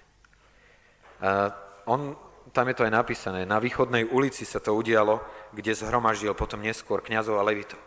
A 1.21 1.49
on, 1.87 2.13
tam 2.51 2.67
je 2.67 2.75
to 2.75 2.85
aj 2.85 2.93
napísané, 2.93 3.45
na 3.45 3.61
východnej 3.61 4.05
ulici 4.05 4.43
sa 4.43 4.59
to 4.59 4.75
udialo, 4.75 5.21
kde 5.53 5.77
zhromaždil 5.77 6.33
potom 6.33 6.61
neskôr 6.61 7.01
kňazov 7.01 7.39
a 7.39 7.47
levitov. 7.47 7.79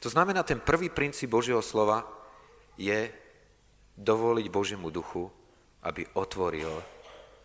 To 0.00 0.08
znamená, 0.08 0.42
ten 0.42 0.60
prvý 0.60 0.92
princíp 0.92 1.30
Božieho 1.32 1.64
slova 1.64 2.04
je 2.76 3.08
dovoliť 3.96 4.46
Božiemu 4.52 4.92
duchu, 4.92 5.24
aby 5.82 6.04
otvoril 6.20 6.70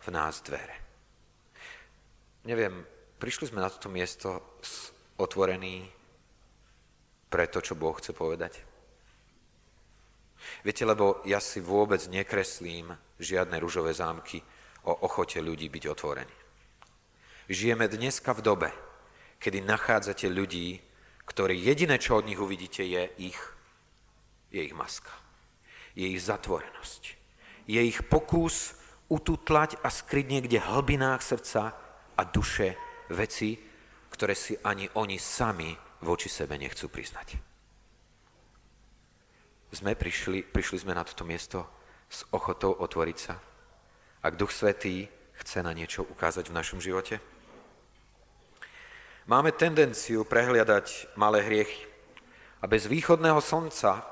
v 0.02 0.08
nás 0.12 0.44
dvere. 0.44 0.76
Neviem, 2.44 2.84
prišli 3.16 3.48
sme 3.48 3.62
na 3.62 3.70
toto 3.70 3.88
miesto 3.88 4.58
s 4.60 4.90
otvorený 5.16 5.86
pre 7.30 7.48
to, 7.48 7.64
čo 7.64 7.78
Boh 7.78 7.96
chce 7.96 8.12
povedať? 8.12 8.60
Viete, 10.66 10.82
lebo 10.84 11.22
ja 11.24 11.38
si 11.38 11.62
vôbec 11.62 12.02
nekreslím 12.10 12.92
žiadne 13.16 13.56
ružové 13.62 13.94
zámky 13.94 14.42
o 14.84 15.06
ochote 15.06 15.38
ľudí 15.38 15.70
byť 15.70 15.84
otvorení. 15.86 16.36
Žijeme 17.46 17.86
dneska 17.86 18.34
v 18.34 18.42
dobe, 18.42 18.70
kedy 19.38 19.62
nachádzate 19.62 20.26
ľudí, 20.26 20.82
ktorí 21.26 21.58
jediné, 21.58 21.96
čo 21.98 22.18
od 22.18 22.26
nich 22.26 22.40
uvidíte, 22.40 22.82
je 22.82 23.08
ich, 23.18 23.40
je 24.50 24.60
ich 24.62 24.74
maska. 24.74 25.12
Je 25.94 26.08
ich 26.08 26.22
zatvorenosť. 26.24 27.02
Je 27.68 27.80
ich 27.80 28.00
pokus 28.08 28.74
ututlať 29.12 29.76
a 29.84 29.92
skryť 29.92 30.26
niekde 30.26 30.58
v 30.58 30.68
hlbinách 30.72 31.20
srdca 31.20 31.76
a 32.16 32.22
duše 32.24 32.74
veci, 33.12 33.60
ktoré 34.08 34.32
si 34.32 34.56
ani 34.64 34.88
oni 34.96 35.20
sami 35.20 35.72
voči 36.02 36.32
sebe 36.32 36.56
nechcú 36.56 36.88
priznať. 36.88 37.38
Sme 39.72 39.96
prišli, 39.96 40.44
prišli 40.44 40.84
sme 40.84 40.92
na 40.92 41.00
toto 41.00 41.24
miesto 41.24 41.64
s 42.12 42.28
ochotou 42.28 42.76
otvoriť 42.76 43.18
sa. 43.18 43.40
Ak 44.20 44.36
Duch 44.36 44.52
Svetý 44.52 45.08
chce 45.40 45.64
na 45.64 45.72
niečo 45.72 46.04
ukázať 46.04 46.52
v 46.52 46.56
našom 46.60 46.78
živote? 46.78 47.24
Máme 49.22 49.54
tendenciu 49.54 50.26
prehliadať 50.26 51.14
malé 51.14 51.46
hriechy 51.46 51.86
a 52.58 52.66
bez 52.66 52.90
východného 52.90 53.38
slnca 53.38 54.02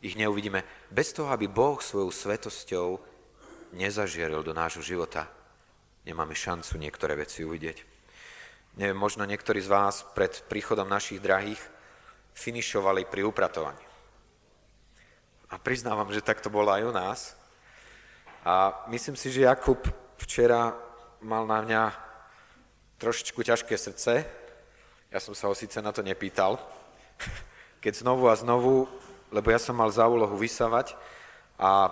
ich 0.00 0.16
neuvidíme. 0.16 0.64
Bez 0.88 1.12
toho, 1.12 1.28
aby 1.28 1.44
Boh 1.44 1.76
svojou 1.76 2.08
svetosťou 2.08 2.96
nezažieril 3.76 4.40
do 4.40 4.56
nášho 4.56 4.80
života, 4.80 5.28
nemáme 6.08 6.32
šancu 6.32 6.80
niektoré 6.80 7.12
veci 7.20 7.44
uvidieť. 7.44 7.84
Neviem, 8.80 8.96
možno 8.96 9.28
niektorí 9.28 9.60
z 9.60 9.68
vás 9.68 10.08
pred 10.16 10.32
príchodom 10.48 10.88
našich 10.88 11.20
drahých 11.20 11.60
finišovali 12.32 13.04
pri 13.04 13.28
upratovaní. 13.28 13.84
A 15.52 15.60
priznávam, 15.60 16.08
že 16.08 16.24
tak 16.24 16.40
to 16.40 16.48
bolo 16.48 16.72
aj 16.72 16.88
u 16.88 16.92
nás. 16.96 17.20
A 18.48 18.72
myslím 18.88 19.12
si, 19.12 19.28
že 19.28 19.44
Jakub 19.44 19.84
včera 20.16 20.72
mal 21.20 21.44
na 21.44 21.60
mňa 21.60 22.07
trošičku 22.98 23.40
ťažké 23.46 23.78
srdce. 23.78 24.26
Ja 25.08 25.18
som 25.22 25.32
sa 25.32 25.46
ho 25.46 25.54
síce 25.54 25.78
na 25.78 25.94
to 25.94 26.02
nepýtal. 26.02 26.58
Keď 27.82 28.02
znovu 28.02 28.26
a 28.26 28.34
znovu, 28.34 28.90
lebo 29.30 29.48
ja 29.54 29.62
som 29.62 29.78
mal 29.78 29.88
za 29.94 30.04
úlohu 30.10 30.34
vysávať 30.34 30.98
a, 31.58 31.90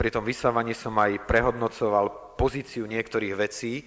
pri 0.00 0.08
tom 0.08 0.24
vysávaní 0.24 0.72
som 0.72 0.96
aj 0.96 1.28
prehodnocoval 1.28 2.36
pozíciu 2.40 2.88
niektorých 2.88 3.34
vecí 3.36 3.84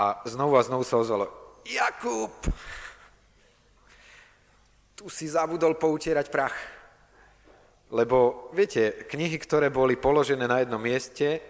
a 0.00 0.24
znovu 0.24 0.56
a 0.56 0.64
znovu 0.64 0.82
sa 0.82 0.96
ozvalo 0.96 1.28
Jakub, 1.68 2.32
tu 4.96 5.12
si 5.12 5.28
zabudol 5.28 5.76
poutierať 5.76 6.26
prach. 6.32 6.56
Lebo, 7.92 8.48
viete, 8.56 9.04
knihy, 9.12 9.36
ktoré 9.36 9.68
boli 9.68 10.00
položené 10.00 10.48
na 10.48 10.64
jednom 10.64 10.80
mieste, 10.80 11.42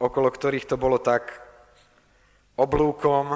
okolo 0.00 0.32
ktorých 0.32 0.64
to 0.64 0.80
bolo 0.80 0.96
tak 1.02 1.43
oblúkom, 2.54 3.34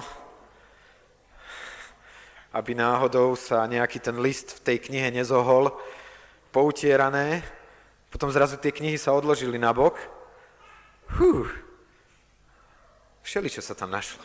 aby 2.55 2.73
náhodou 2.75 3.37
sa 3.37 3.69
nejaký 3.69 4.01
ten 4.01 4.17
list 4.19 4.59
v 4.59 4.65
tej 4.65 4.77
knihe 4.89 5.11
nezohol, 5.13 5.75
poutierané, 6.51 7.45
potom 8.09 8.33
zrazu 8.33 8.57
tie 8.57 8.73
knihy 8.73 8.97
sa 8.97 9.13
odložili 9.13 9.61
na 9.61 9.71
bok. 9.77 10.01
Hú, 11.21 11.45
všeli, 13.21 13.53
čo 13.53 13.61
sa 13.61 13.77
tam 13.77 13.93
našlo. 13.93 14.25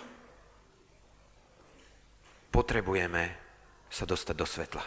Potrebujeme 2.54 3.36
sa 3.92 4.08
dostať 4.08 4.36
do 4.38 4.48
svetla. 4.48 4.86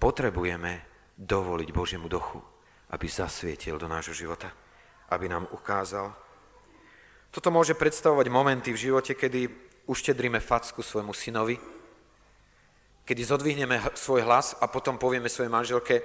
Potrebujeme 0.00 0.86
dovoliť 1.18 1.68
Božiemu 1.74 2.08
duchu, 2.08 2.40
aby 2.94 3.06
zasvietil 3.10 3.76
do 3.76 3.90
nášho 3.90 4.14
života, 4.16 4.48
aby 5.12 5.28
nám 5.28 5.50
ukázal. 5.52 6.14
Toto 7.30 7.54
môže 7.54 7.78
predstavovať 7.78 8.26
momenty 8.26 8.74
v 8.74 8.82
živote, 8.90 9.14
kedy 9.14 9.46
uštedríme 9.86 10.42
facku 10.42 10.82
svojmu 10.82 11.14
synovi, 11.14 11.54
kedy 13.06 13.22
zodvihneme 13.22 13.78
svoj 13.94 14.26
hlas 14.26 14.58
a 14.58 14.66
potom 14.66 14.98
povieme 14.98 15.30
svojej 15.30 15.50
manželke, 15.50 16.02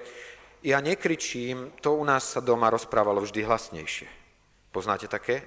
ja 0.66 0.82
nekričím, 0.82 1.78
to 1.82 1.94
u 1.94 2.02
nás 2.06 2.26
sa 2.26 2.42
doma 2.42 2.74
rozprávalo 2.74 3.22
vždy 3.22 3.46
hlasnejšie. 3.46 4.10
Poznáte 4.74 5.06
také? 5.06 5.46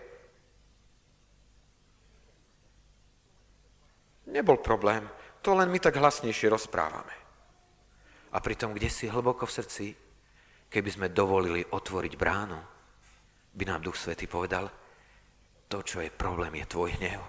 Nebol 4.30 4.62
problém, 4.62 5.02
to 5.42 5.54
len 5.58 5.70
my 5.70 5.78
tak 5.82 5.98
hlasnejšie 5.98 6.46
rozprávame. 6.46 7.14
A 8.30 8.38
pritom, 8.38 8.70
kde 8.70 8.86
si 8.86 9.10
hlboko 9.10 9.46
v 9.48 9.56
srdci, 9.58 9.86
keby 10.68 10.90
sme 10.90 11.14
dovolili 11.14 11.64
otvoriť 11.64 12.14
bránu, 12.14 12.60
by 13.56 13.64
nám 13.66 13.82
Duch 13.82 13.96
Svety 13.96 14.28
povedal, 14.30 14.70
to, 15.68 15.84
čo 15.84 16.00
je 16.00 16.10
problém, 16.10 16.56
je 16.58 16.66
tvoj 16.66 16.96
hnev. 16.98 17.20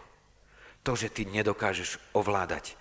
To, 0.88 0.96
že 0.96 1.12
ty 1.12 1.28
nedokážeš 1.28 2.00
ovládať, 2.16 2.80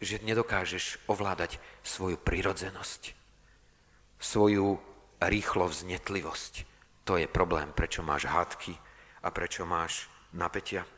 že 0.00 0.18
nedokážeš 0.24 1.04
ovládať 1.06 1.60
svoju 1.84 2.16
prirodzenosť, 2.16 3.12
svoju 4.18 4.80
rýchlo 5.20 5.68
vznetlivosť. 5.68 6.64
To 7.04 7.20
je 7.20 7.28
problém, 7.28 7.68
prečo 7.76 8.00
máš 8.00 8.24
hádky 8.24 8.72
a 9.20 9.28
prečo 9.28 9.68
máš 9.68 10.08
napätia. 10.32 10.88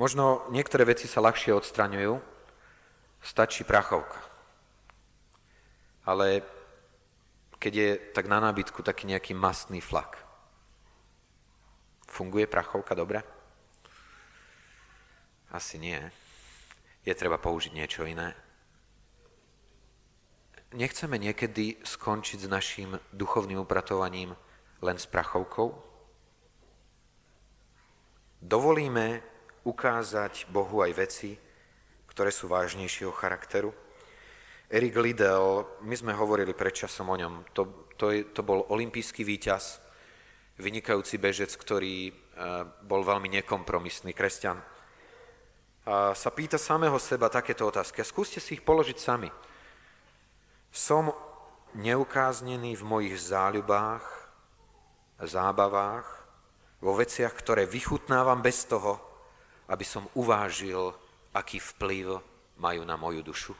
Možno 0.00 0.48
niektoré 0.48 0.88
veci 0.88 1.04
sa 1.04 1.20
ľahšie 1.20 1.52
odstraňujú, 1.52 2.16
stačí 3.20 3.68
prachovka 3.68 4.30
ale 6.10 6.42
keď 7.60 7.72
je 7.74 7.90
tak 8.16 8.26
na 8.26 8.40
nábytku 8.40 8.82
taký 8.82 9.06
nejaký 9.06 9.36
mastný 9.36 9.78
flak. 9.78 10.18
Funguje 12.20 12.44
prachovka 12.44 12.92
dobre? 12.92 13.24
Asi 15.56 15.80
nie. 15.80 15.96
Je 17.00 17.16
treba 17.16 17.40
použiť 17.40 17.72
niečo 17.72 18.04
iné. 18.04 18.36
Nechceme 20.76 21.16
niekedy 21.16 21.80
skončiť 21.80 22.44
s 22.44 22.52
našim 22.52 22.92
duchovným 23.16 23.64
upratovaním 23.64 24.36
len 24.84 25.00
s 25.00 25.08
prachovkou? 25.08 25.72
Dovolíme 28.44 29.24
ukázať 29.64 30.44
Bohu 30.52 30.84
aj 30.84 30.92
veci, 31.00 31.40
ktoré 32.04 32.28
sú 32.28 32.52
vážnejšieho 32.52 33.16
charakteru? 33.16 33.72
Erik 34.68 34.92
Lidl, 35.00 35.64
my 35.88 35.96
sme 35.96 36.12
hovorili 36.12 36.52
pred 36.52 36.76
časom 36.76 37.08
o 37.08 37.16
ňom, 37.16 37.48
to, 37.56 37.88
to, 37.96 38.12
je, 38.12 38.28
to 38.28 38.44
bol 38.44 38.68
olimpijský 38.68 39.24
víťaz, 39.24 39.88
vynikajúci 40.60 41.16
bežec, 41.16 41.50
ktorý 41.56 42.08
e, 42.08 42.12
bol 42.84 43.02
veľmi 43.02 43.32
nekompromisný 43.40 44.12
kresťan. 44.12 44.60
Sa 45.90 46.30
pýta 46.30 46.60
samého 46.60 47.00
seba 47.00 47.32
takéto 47.32 47.64
otázky 47.66 48.04
a 48.04 48.06
skúste 48.06 48.38
si 48.38 48.54
ich 48.54 48.62
položiť 48.62 48.98
sami. 49.00 49.32
Som 50.70 51.10
neukáznený 51.74 52.76
v 52.78 52.84
mojich 52.84 53.16
záľubách, 53.16 54.04
zábavách, 55.24 56.06
vo 56.80 56.92
veciach, 56.96 57.32
ktoré 57.32 57.68
vychutnávam 57.68 58.40
bez 58.40 58.64
toho, 58.64 58.96
aby 59.68 59.84
som 59.84 60.08
uvážil, 60.16 60.92
aký 61.36 61.60
vplyv 61.60 62.20
majú 62.60 62.82
na 62.84 62.96
moju 62.96 63.20
dušu. 63.24 63.54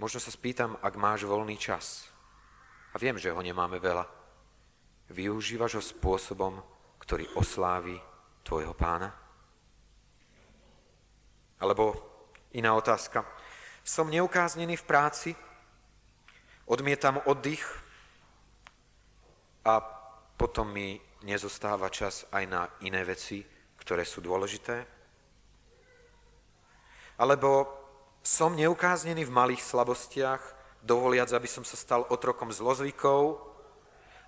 Možno 0.00 0.18
sa 0.18 0.32
spýtam, 0.32 0.74
ak 0.82 0.94
máš 0.98 1.22
voľný 1.22 1.54
čas, 1.54 2.08
a 2.90 2.98
viem, 2.98 3.14
že 3.18 3.30
ho 3.30 3.38
nemáme 3.38 3.78
veľa, 3.78 4.06
využívaš 5.10 5.80
ho 5.80 5.82
spôsobom, 5.82 6.60
ktorý 7.00 7.28
oslávi 7.36 7.96
tvojho 8.46 8.72
pána? 8.72 9.12
Alebo 11.60 11.96
iná 12.52 12.76
otázka. 12.76 13.24
Som 13.84 14.08
neukáznený 14.08 14.80
v 14.80 14.88
práci, 14.88 15.30
odmietam 16.64 17.20
oddych 17.28 17.64
a 19.64 19.80
potom 20.40 20.72
mi 20.72 20.96
nezostáva 21.24 21.88
čas 21.88 22.24
aj 22.32 22.44
na 22.48 22.62
iné 22.84 23.04
veci, 23.04 23.44
ktoré 23.80 24.04
sú 24.04 24.24
dôležité? 24.24 24.84
Alebo 27.20 27.68
som 28.24 28.56
neukáznený 28.56 29.28
v 29.28 29.36
malých 29.36 29.62
slabostiach, 29.62 30.42
dovoliac, 30.84 31.32
aby 31.32 31.48
som 31.48 31.64
sa 31.64 31.76
stal 31.76 32.04
otrokom 32.12 32.52
zlozvykov. 32.52 33.40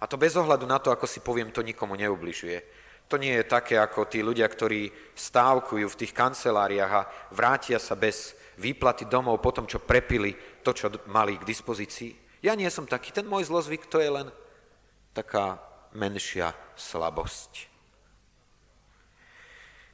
A 0.00 0.04
to 0.04 0.20
bez 0.20 0.36
ohľadu 0.36 0.68
na 0.68 0.76
to, 0.76 0.92
ako 0.92 1.08
si 1.08 1.24
poviem, 1.24 1.48
to 1.48 1.64
nikomu 1.64 1.96
neubližuje. 1.96 2.84
To 3.06 3.16
nie 3.16 3.38
je 3.38 3.46
také 3.46 3.78
ako 3.78 4.10
tí 4.10 4.18
ľudia, 4.20 4.50
ktorí 4.50 4.90
stávkujú 5.14 5.86
v 5.86 5.98
tých 6.04 6.12
kanceláriách 6.12 6.92
a 6.92 7.06
vrátia 7.30 7.78
sa 7.78 7.94
bez 7.94 8.34
výplaty 8.58 9.06
domov 9.06 9.38
po 9.38 9.54
tom, 9.54 9.64
čo 9.70 9.78
prepili 9.78 10.34
to, 10.66 10.74
čo 10.74 10.90
mali 11.06 11.38
k 11.38 11.46
dispozícii. 11.46 12.42
Ja 12.42 12.58
nie 12.58 12.66
som 12.66 12.84
taký. 12.84 13.14
Ten 13.14 13.30
môj 13.30 13.46
zlozvyk 13.46 13.86
to 13.86 14.02
je 14.02 14.10
len 14.10 14.28
taká 15.14 15.62
menšia 15.94 16.52
slabosť. 16.74 17.72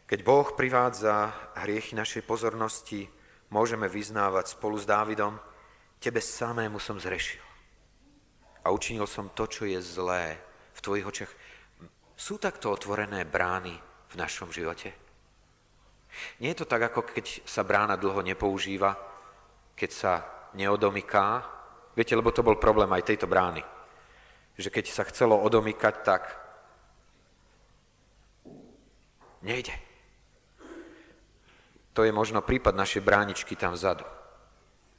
Keď 0.09 0.21
Boh 0.25 0.49
privádza 0.57 1.33
hriechy 1.57 1.97
našej 1.97 2.25
pozornosti, 2.25 3.09
môžeme 3.53 3.89
vyznávať 3.89 4.57
spolu 4.57 4.77
s 4.81 4.89
Dávidom, 4.89 5.37
tebe 6.01 6.21
samému 6.21 6.81
som 6.81 6.97
zrešil. 6.97 7.52
A 8.63 8.71
učinil 8.71 9.07
som 9.11 9.35
to, 9.35 9.51
čo 9.51 9.67
je 9.67 9.83
zlé 9.83 10.39
v 10.73 10.81
tvojich 10.81 11.07
očiach. 11.07 11.33
Sú 12.15 12.39
takto 12.39 12.71
otvorené 12.71 13.27
brány 13.27 13.75
v 14.13 14.15
našom 14.15 14.55
živote? 14.55 14.95
Nie 16.39 16.55
je 16.55 16.63
to 16.63 16.71
tak, 16.71 16.93
ako 16.93 17.03
keď 17.09 17.43
sa 17.43 17.67
brána 17.67 17.97
dlho 17.97 18.23
nepoužíva, 18.23 18.95
keď 19.75 19.91
sa 19.91 20.13
neodomyká. 20.55 21.43
Viete, 21.97 22.15
lebo 22.15 22.31
to 22.31 22.45
bol 22.45 22.57
problém 22.61 22.89
aj 22.93 23.09
tejto 23.09 23.27
brány. 23.27 23.65
Že 24.55 24.69
keď 24.71 24.85
sa 24.93 25.09
chcelo 25.09 25.41
odomykať, 25.41 25.95
tak 26.05 26.23
nejde. 29.43 29.75
To 31.93 32.05
je 32.05 32.13
možno 32.13 32.41
prípad 32.41 32.73
našej 32.73 33.05
bráničky 33.05 33.53
tam 33.57 33.77
vzadu. 33.77 34.05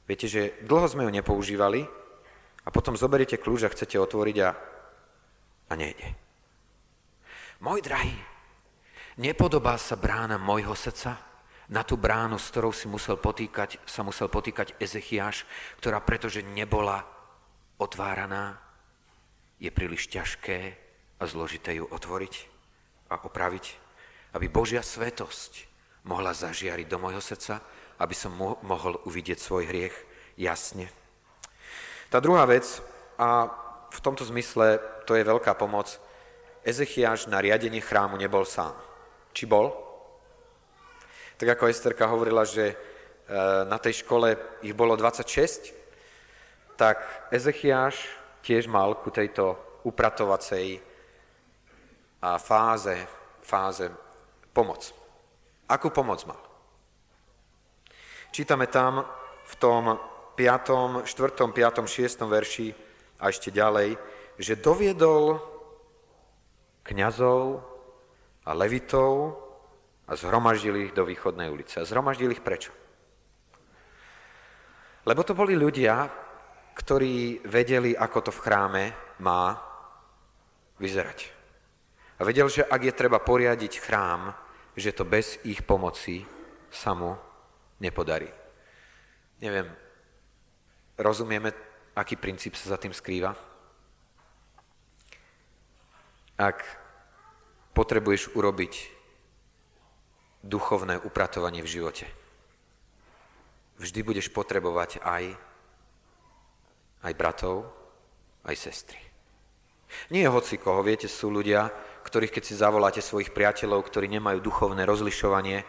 Viete, 0.04 0.28
že 0.28 0.60
dlho 0.62 0.86
sme 0.86 1.08
ju 1.08 1.10
nepoužívali 1.10 2.03
a 2.64 2.68
potom 2.72 2.96
zoberiete 2.96 3.36
kľúč 3.36 3.68
a 3.68 3.72
chcete 3.72 4.00
otvoriť 4.00 4.36
a, 4.40 4.50
a 5.68 5.72
nejde. 5.76 6.08
Môj 7.60 7.80
drahý, 7.84 8.16
nepodobá 9.20 9.76
sa 9.76 9.96
brána 9.96 10.40
môjho 10.40 10.72
srdca 10.76 11.16
na 11.68 11.80
tú 11.80 11.96
bránu, 11.96 12.36
s 12.36 12.52
ktorou 12.52 12.72
si 12.72 12.88
musel 12.88 13.16
potýkať, 13.16 13.80
sa 13.88 14.04
musel 14.04 14.28
potýkať 14.28 14.76
Ezechiáš, 14.76 15.48
ktorá 15.80 16.00
pretože 16.04 16.44
nebola 16.44 17.04
otváraná, 17.80 18.60
je 19.56 19.70
príliš 19.72 20.10
ťažké 20.12 20.76
a 21.20 21.24
zložité 21.24 21.78
ju 21.78 21.88
otvoriť 21.88 22.34
a 23.08 23.16
opraviť, 23.22 23.64
aby 24.36 24.46
Božia 24.50 24.84
svetosť 24.84 25.70
mohla 26.04 26.36
zažiariť 26.36 26.86
do 26.90 27.00
môjho 27.00 27.22
srdca, 27.22 27.64
aby 27.96 28.12
som 28.12 28.34
mo- 28.34 28.60
mohol 28.66 29.00
uvidieť 29.08 29.40
svoj 29.40 29.70
hriech. 29.70 29.94
jasne. 30.36 30.90
Tá 32.14 32.22
druhá 32.22 32.46
vec, 32.46 32.78
a 33.18 33.50
v 33.90 33.98
tomto 33.98 34.22
zmysle 34.22 34.78
to 35.02 35.18
je 35.18 35.26
veľká 35.26 35.50
pomoc, 35.58 35.98
Ezechiaš 36.62 37.26
na 37.26 37.42
riadenie 37.42 37.82
chrámu 37.82 38.14
nebol 38.14 38.46
sám. 38.46 38.70
Či 39.34 39.50
bol? 39.50 39.74
Tak 41.34 41.58
ako 41.58 41.66
Esterka 41.66 42.06
hovorila, 42.06 42.46
že 42.46 42.70
e, 42.70 42.74
na 43.66 43.82
tej 43.82 44.06
škole 44.06 44.38
ich 44.62 44.70
bolo 44.78 44.94
26, 44.94 45.74
tak 46.78 47.02
Ezechiaš 47.34 48.06
tiež 48.46 48.70
mal 48.70 48.94
ku 49.02 49.10
tejto 49.10 49.58
upratovacej 49.82 50.78
a 52.22 52.38
fáze, 52.38 52.94
fáze 53.42 53.90
pomoc. 54.54 54.86
Akú 55.66 55.90
pomoc 55.90 56.22
mal? 56.30 56.38
Čítame 58.30 58.70
tam 58.70 59.02
v 59.50 59.54
tom 59.58 60.13
5., 60.36 61.06
4., 61.06 61.06
5., 61.06 61.86
6. 61.86 62.26
verši 62.26 62.68
a 63.22 63.30
ešte 63.30 63.54
ďalej, 63.54 63.96
že 64.38 64.58
doviedol 64.58 65.38
kňazov 66.84 67.62
a 68.44 68.50
levitov 68.52 69.40
a 70.04 70.12
zhromaždil 70.12 70.90
ich 70.90 70.92
do 70.92 71.06
východnej 71.06 71.48
ulice. 71.48 71.80
A 71.80 71.88
zhromaždil 71.88 72.34
ich 72.34 72.44
prečo? 72.44 72.74
Lebo 75.04 75.24
to 75.24 75.32
boli 75.36 75.56
ľudia, 75.56 76.08
ktorí 76.74 77.46
vedeli, 77.48 77.96
ako 77.96 78.28
to 78.28 78.32
v 78.34 78.42
chráme 78.42 78.84
má 79.22 79.56
vyzerať. 80.80 81.18
A 82.18 82.22
vedel, 82.26 82.48
že 82.50 82.66
ak 82.66 82.82
je 82.82 82.94
treba 82.94 83.22
poriadiť 83.22 83.72
chrám, 83.80 84.32
že 84.74 84.90
to 84.90 85.06
bez 85.06 85.38
ich 85.46 85.62
pomoci 85.62 86.26
sa 86.70 86.92
mu 86.92 87.14
nepodarí. 87.78 88.26
Neviem, 89.38 89.70
rozumieme, 90.98 91.50
aký 91.94 92.18
princíp 92.18 92.58
sa 92.58 92.74
za 92.74 92.78
tým 92.78 92.94
skrýva? 92.94 93.34
Ak 96.34 96.58
potrebuješ 97.74 98.34
urobiť 98.34 98.90
duchovné 100.42 100.98
upratovanie 101.02 101.62
v 101.62 101.72
živote, 101.78 102.06
vždy 103.78 104.00
budeš 104.02 104.28
potrebovať 104.30 105.02
aj, 105.02 105.24
aj 107.06 107.12
bratov, 107.14 107.66
aj 108.44 108.54
sestry. 108.58 109.00
Nie 110.10 110.26
hoci 110.26 110.58
koho, 110.58 110.82
viete, 110.82 111.06
sú 111.06 111.30
ľudia, 111.30 111.70
ktorých 112.02 112.34
keď 112.34 112.42
si 112.44 112.54
zavoláte 112.58 112.98
svojich 112.98 113.30
priateľov, 113.30 113.86
ktorí 113.86 114.10
nemajú 114.10 114.42
duchovné 114.42 114.82
rozlišovanie, 114.84 115.62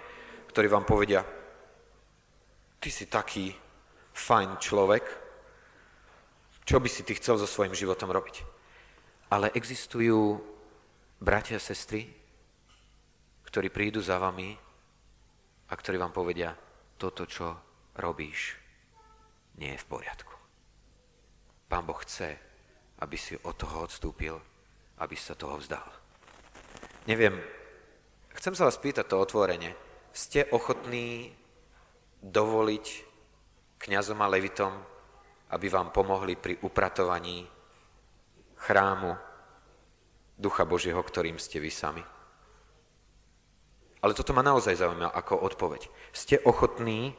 ktorí 0.50 0.68
vám 0.68 0.84
povedia, 0.84 1.22
ty 2.82 2.90
si 2.90 3.06
taký 3.06 3.54
fajn 4.16 4.58
človek, 4.64 5.04
čo 6.64 6.80
by 6.80 6.90
si 6.90 7.04
ty 7.04 7.14
chcel 7.20 7.36
so 7.38 7.46
svojím 7.46 7.76
životom 7.76 8.10
robiť. 8.10 8.42
Ale 9.30 9.52
existujú 9.54 10.40
bratia 11.20 11.60
a 11.60 11.64
sestry, 11.64 12.08
ktorí 13.46 13.70
prídu 13.70 14.00
za 14.00 14.18
vami 14.18 14.56
a 15.70 15.74
ktorí 15.76 16.00
vám 16.00 16.16
povedia, 16.16 16.56
toto, 16.96 17.28
čo 17.28 17.54
robíš, 18.00 18.56
nie 19.60 19.76
je 19.76 19.82
v 19.84 19.90
poriadku. 19.92 20.34
Pán 21.70 21.86
Boh 21.86 22.00
chce, 22.02 22.36
aby 23.04 23.18
si 23.20 23.36
od 23.44 23.56
toho 23.56 23.84
odstúpil, 23.84 24.36
aby 25.04 25.16
sa 25.16 25.36
toho 25.36 25.60
vzdal. 25.60 25.86
Neviem, 27.06 27.38
chcem 28.40 28.58
sa 28.58 28.66
vás 28.66 28.82
pýtať 28.82 29.06
to 29.12 29.22
otvorene. 29.22 29.76
Ste 30.16 30.48
ochotní 30.50 31.36
dovoliť 32.24 33.05
kňazom 33.86 34.18
a 34.26 34.28
levitom, 34.28 34.74
aby 35.54 35.70
vám 35.70 35.94
pomohli 35.94 36.34
pri 36.34 36.58
upratovaní 36.66 37.46
chrámu 38.66 39.14
Ducha 40.36 40.66
Božieho, 40.66 41.00
ktorým 41.00 41.38
ste 41.38 41.62
vy 41.62 41.70
sami? 41.70 42.04
Ale 44.02 44.14
toto 44.14 44.34
ma 44.34 44.46
naozaj 44.46 44.78
zaujíma 44.82 45.14
ako 45.14 45.46
odpoveď. 45.50 45.90
Ste 46.14 46.42
ochotní 46.46 47.14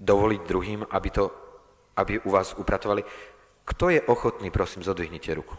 dovoliť 0.00 0.40
druhým, 0.48 0.80
aby, 0.88 1.08
to, 1.12 1.28
aby 1.96 2.20
u 2.24 2.30
vás 2.32 2.56
upratovali? 2.56 3.04
Kto 3.68 3.92
je 3.92 4.00
ochotný, 4.08 4.48
prosím, 4.48 4.80
zodvihnite 4.80 5.28
ruku. 5.36 5.52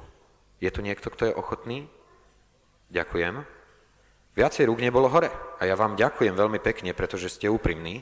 Je 0.57 0.69
tu 0.73 0.81
niekto, 0.81 1.09
kto 1.09 1.29
je 1.29 1.37
ochotný? 1.37 1.85
Ďakujem. 2.89 3.45
Viacej 4.33 4.67
rúk 4.67 4.81
nebolo 4.81 5.05
hore. 5.05 5.29
A 5.61 5.69
ja 5.69 5.77
vám 5.77 5.93
ďakujem 5.93 6.33
veľmi 6.33 6.57
pekne, 6.57 6.97
pretože 6.97 7.29
ste 7.29 7.51
úprimní. 7.51 8.01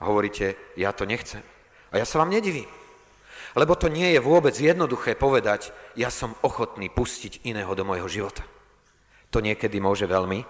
A 0.00 0.10
hovoríte, 0.10 0.58
ja 0.74 0.90
to 0.90 1.06
nechcem. 1.06 1.42
A 1.94 2.02
ja 2.02 2.06
sa 2.06 2.18
vám 2.18 2.34
nedivím. 2.34 2.66
Lebo 3.54 3.78
to 3.78 3.86
nie 3.86 4.14
je 4.14 4.20
vôbec 4.20 4.54
jednoduché 4.58 5.14
povedať, 5.14 5.70
ja 5.94 6.10
som 6.10 6.34
ochotný 6.42 6.90
pustiť 6.90 7.46
iného 7.46 7.70
do 7.78 7.86
môjho 7.86 8.10
života. 8.10 8.42
To 9.30 9.38
niekedy 9.38 9.78
môže 9.78 10.10
veľmi, 10.10 10.42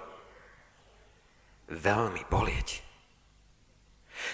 veľmi 1.69 2.23
bolieť. 2.33 2.81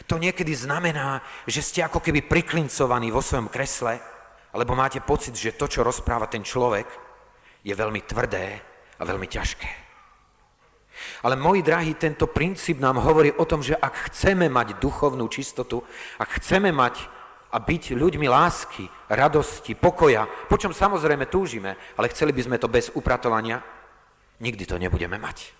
To 0.07 0.23
niekedy 0.23 0.55
znamená, 0.55 1.19
že 1.51 1.67
ste 1.67 1.83
ako 1.83 1.99
keby 1.99 2.31
priklincovaní 2.31 3.11
vo 3.11 3.19
svojom 3.19 3.51
kresle, 3.51 3.99
alebo 4.55 4.79
máte 4.79 5.03
pocit, 5.03 5.35
že 5.35 5.59
to, 5.59 5.67
čo 5.67 5.83
rozpráva 5.83 6.31
ten 6.31 6.47
človek, 6.47 6.87
je 7.67 7.75
veľmi 7.75 8.07
tvrdé 8.07 8.47
a 8.99 9.03
veľmi 9.03 9.27
ťažké. 9.27 9.90
Ale 11.23 11.37
moji 11.37 11.63
drahí, 11.63 11.95
tento 11.95 12.27
princíp 12.27 12.81
nám 12.81 13.01
hovorí 13.01 13.33
o 13.33 13.45
tom, 13.45 13.63
že 13.63 13.77
ak 13.77 14.11
chceme 14.13 14.49
mať 14.49 14.81
duchovnú 14.81 15.29
čistotu, 15.29 15.83
ak 16.19 16.41
chceme 16.41 16.73
mať 16.73 17.21
a 17.51 17.59
byť 17.59 17.99
ľuďmi 17.99 18.27
lásky, 18.31 18.87
radosti, 19.11 19.75
pokoja, 19.75 20.27
po 20.47 20.55
čom 20.55 20.71
samozrejme 20.71 21.27
túžime, 21.27 21.75
ale 21.99 22.11
chceli 22.15 22.31
by 22.31 22.43
sme 22.47 22.57
to 22.63 22.71
bez 22.71 22.95
upratovania, 22.95 23.59
nikdy 24.39 24.65
to 24.67 24.79
nebudeme 24.79 25.19
mať. 25.19 25.51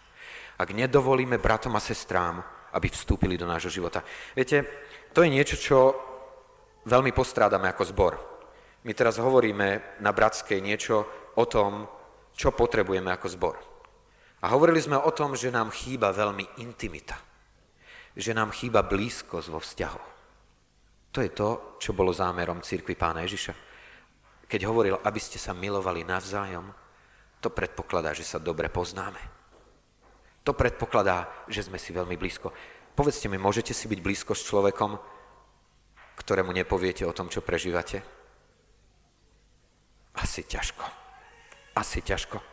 Ak 0.61 0.71
nedovolíme 0.71 1.41
bratom 1.43 1.75
a 1.75 1.83
sestrám, 1.83 2.45
aby 2.73 2.87
vstúpili 2.87 3.35
do 3.35 3.49
nášho 3.49 3.73
života. 3.73 4.07
Viete, 4.37 4.63
to 5.11 5.27
je 5.27 5.33
niečo, 5.33 5.57
čo 5.59 5.79
veľmi 6.87 7.11
postrádame 7.11 7.67
ako 7.67 7.83
zbor. 7.91 8.13
My 8.87 8.95
teraz 8.95 9.19
hovoríme 9.21 9.99
na 10.01 10.11
Bratskej 10.15 10.63
niečo 10.63 11.05
o 11.37 11.45
tom, 11.45 11.85
čo 12.33 12.55
potrebujeme 12.55 13.13
ako 13.13 13.27
zbor. 13.29 13.57
A 14.41 14.47
hovorili 14.57 14.81
sme 14.81 14.97
o 14.97 15.11
tom, 15.13 15.37
že 15.37 15.53
nám 15.53 15.69
chýba 15.69 16.17
veľmi 16.17 16.61
intimita. 16.65 17.17
Že 18.17 18.33
nám 18.33 18.51
chýba 18.57 18.81
blízkosť 18.85 19.49
vo 19.53 19.61
vzťahu. 19.61 20.03
To 21.11 21.19
je 21.21 21.31
to, 21.31 21.49
čo 21.83 21.93
bolo 21.93 22.15
zámerom 22.15 22.65
církvy 22.65 22.97
pána 22.97 23.27
Ježiša. 23.27 23.55
Keď 24.49 24.61
hovoril, 24.67 24.97
aby 25.03 25.21
ste 25.21 25.37
sa 25.37 25.53
milovali 25.53 26.07
navzájom, 26.07 26.67
to 27.41 27.53
predpokladá, 27.53 28.17
že 28.17 28.25
sa 28.25 28.41
dobre 28.41 28.73
poznáme. 28.73 29.21
To 30.45 30.57
predpokladá, 30.57 31.29
že 31.47 31.69
sme 31.69 31.77
si 31.77 31.93
veľmi 31.93 32.17
blízko. 32.17 32.53
Povedzte 32.97 33.29
mi, 33.29 33.37
môžete 33.37 33.77
si 33.77 33.87
byť 33.87 34.01
blízko 34.01 34.33
s 34.33 34.47
človekom, 34.49 34.97
ktorému 36.17 36.53
nepoviete 36.53 37.05
o 37.05 37.17
tom, 37.17 37.29
čo 37.29 37.45
prežívate? 37.45 38.03
Asi 40.17 40.45
ťažko 40.45 41.01
asi 41.81 42.03
ťažko. 42.03 42.50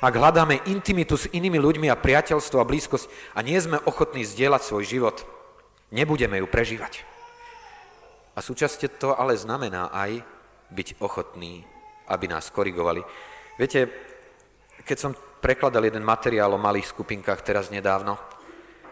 Ak 0.00 0.16
hľadáme 0.16 0.64
intimitu 0.64 1.20
s 1.20 1.28
inými 1.28 1.60
ľuďmi 1.60 1.92
a 1.92 2.00
priateľstvo 2.00 2.56
a 2.56 2.64
blízkosť 2.64 3.36
a 3.36 3.44
nie 3.44 3.60
sme 3.60 3.76
ochotní 3.84 4.24
zdieľať 4.24 4.62
svoj 4.64 4.84
život, 4.88 5.16
nebudeme 5.92 6.40
ju 6.40 6.48
prežívať. 6.48 7.04
A 8.32 8.40
súčasne 8.40 8.88
to 8.88 9.12
ale 9.12 9.36
znamená 9.36 9.92
aj 9.92 10.24
byť 10.72 11.04
ochotný, 11.04 11.68
aby 12.08 12.24
nás 12.32 12.48
korigovali. 12.48 13.04
Viete, 13.60 13.92
keď 14.88 14.96
som 14.96 15.12
prekladal 15.44 15.84
jeden 15.84 16.00
materiál 16.00 16.56
o 16.56 16.60
malých 16.60 16.96
skupinkách 16.96 17.44
teraz 17.44 17.68
nedávno, 17.68 18.16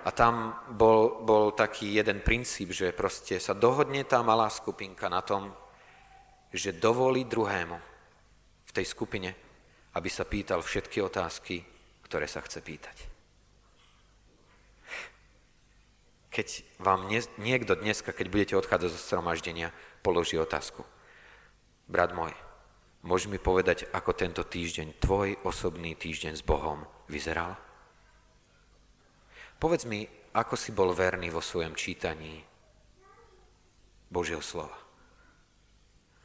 a 0.04 0.10
tam 0.14 0.56
bol, 0.72 1.20
bol 1.20 1.52
taký 1.52 2.00
jeden 2.00 2.24
princíp, 2.24 2.72
že 2.72 2.96
proste 2.96 3.36
sa 3.36 3.52
dohodne 3.52 4.04
tá 4.08 4.24
malá 4.24 4.48
skupinka 4.48 5.04
na 5.12 5.20
tom, 5.20 5.52
že 6.48 6.72
dovolí 6.72 7.28
druhému 7.28 7.76
v 8.64 8.70
tej 8.72 8.86
skupine 8.88 9.47
aby 9.94 10.08
sa 10.12 10.28
pýtal 10.28 10.60
všetky 10.60 11.00
otázky, 11.00 11.64
ktoré 12.04 12.28
sa 12.28 12.44
chce 12.44 12.60
pýtať. 12.60 12.96
Keď 16.28 16.48
vám 16.78 17.08
niekto 17.40 17.72
dneska, 17.74 18.12
keď 18.12 18.26
budete 18.28 18.54
odchádzať 18.56 18.90
zo 18.94 19.00
stromaždenia, 19.00 19.74
položí 20.04 20.36
otázku. 20.36 20.84
Brat 21.88 22.12
môj, 22.12 22.36
môžeš 23.02 23.32
mi 23.32 23.40
povedať, 23.40 23.88
ako 23.90 24.12
tento 24.12 24.44
týždeň, 24.44 25.00
tvoj 25.00 25.40
osobný 25.42 25.96
týždeň 25.96 26.36
s 26.38 26.44
Bohom 26.44 26.84
vyzeral? 27.08 27.56
Povedz 29.58 29.88
mi, 29.88 30.06
ako 30.36 30.54
si 30.54 30.70
bol 30.70 30.94
verný 30.94 31.34
vo 31.34 31.42
svojom 31.42 31.74
čítaní 31.74 32.44
Božieho 34.12 34.44
slova. 34.44 34.76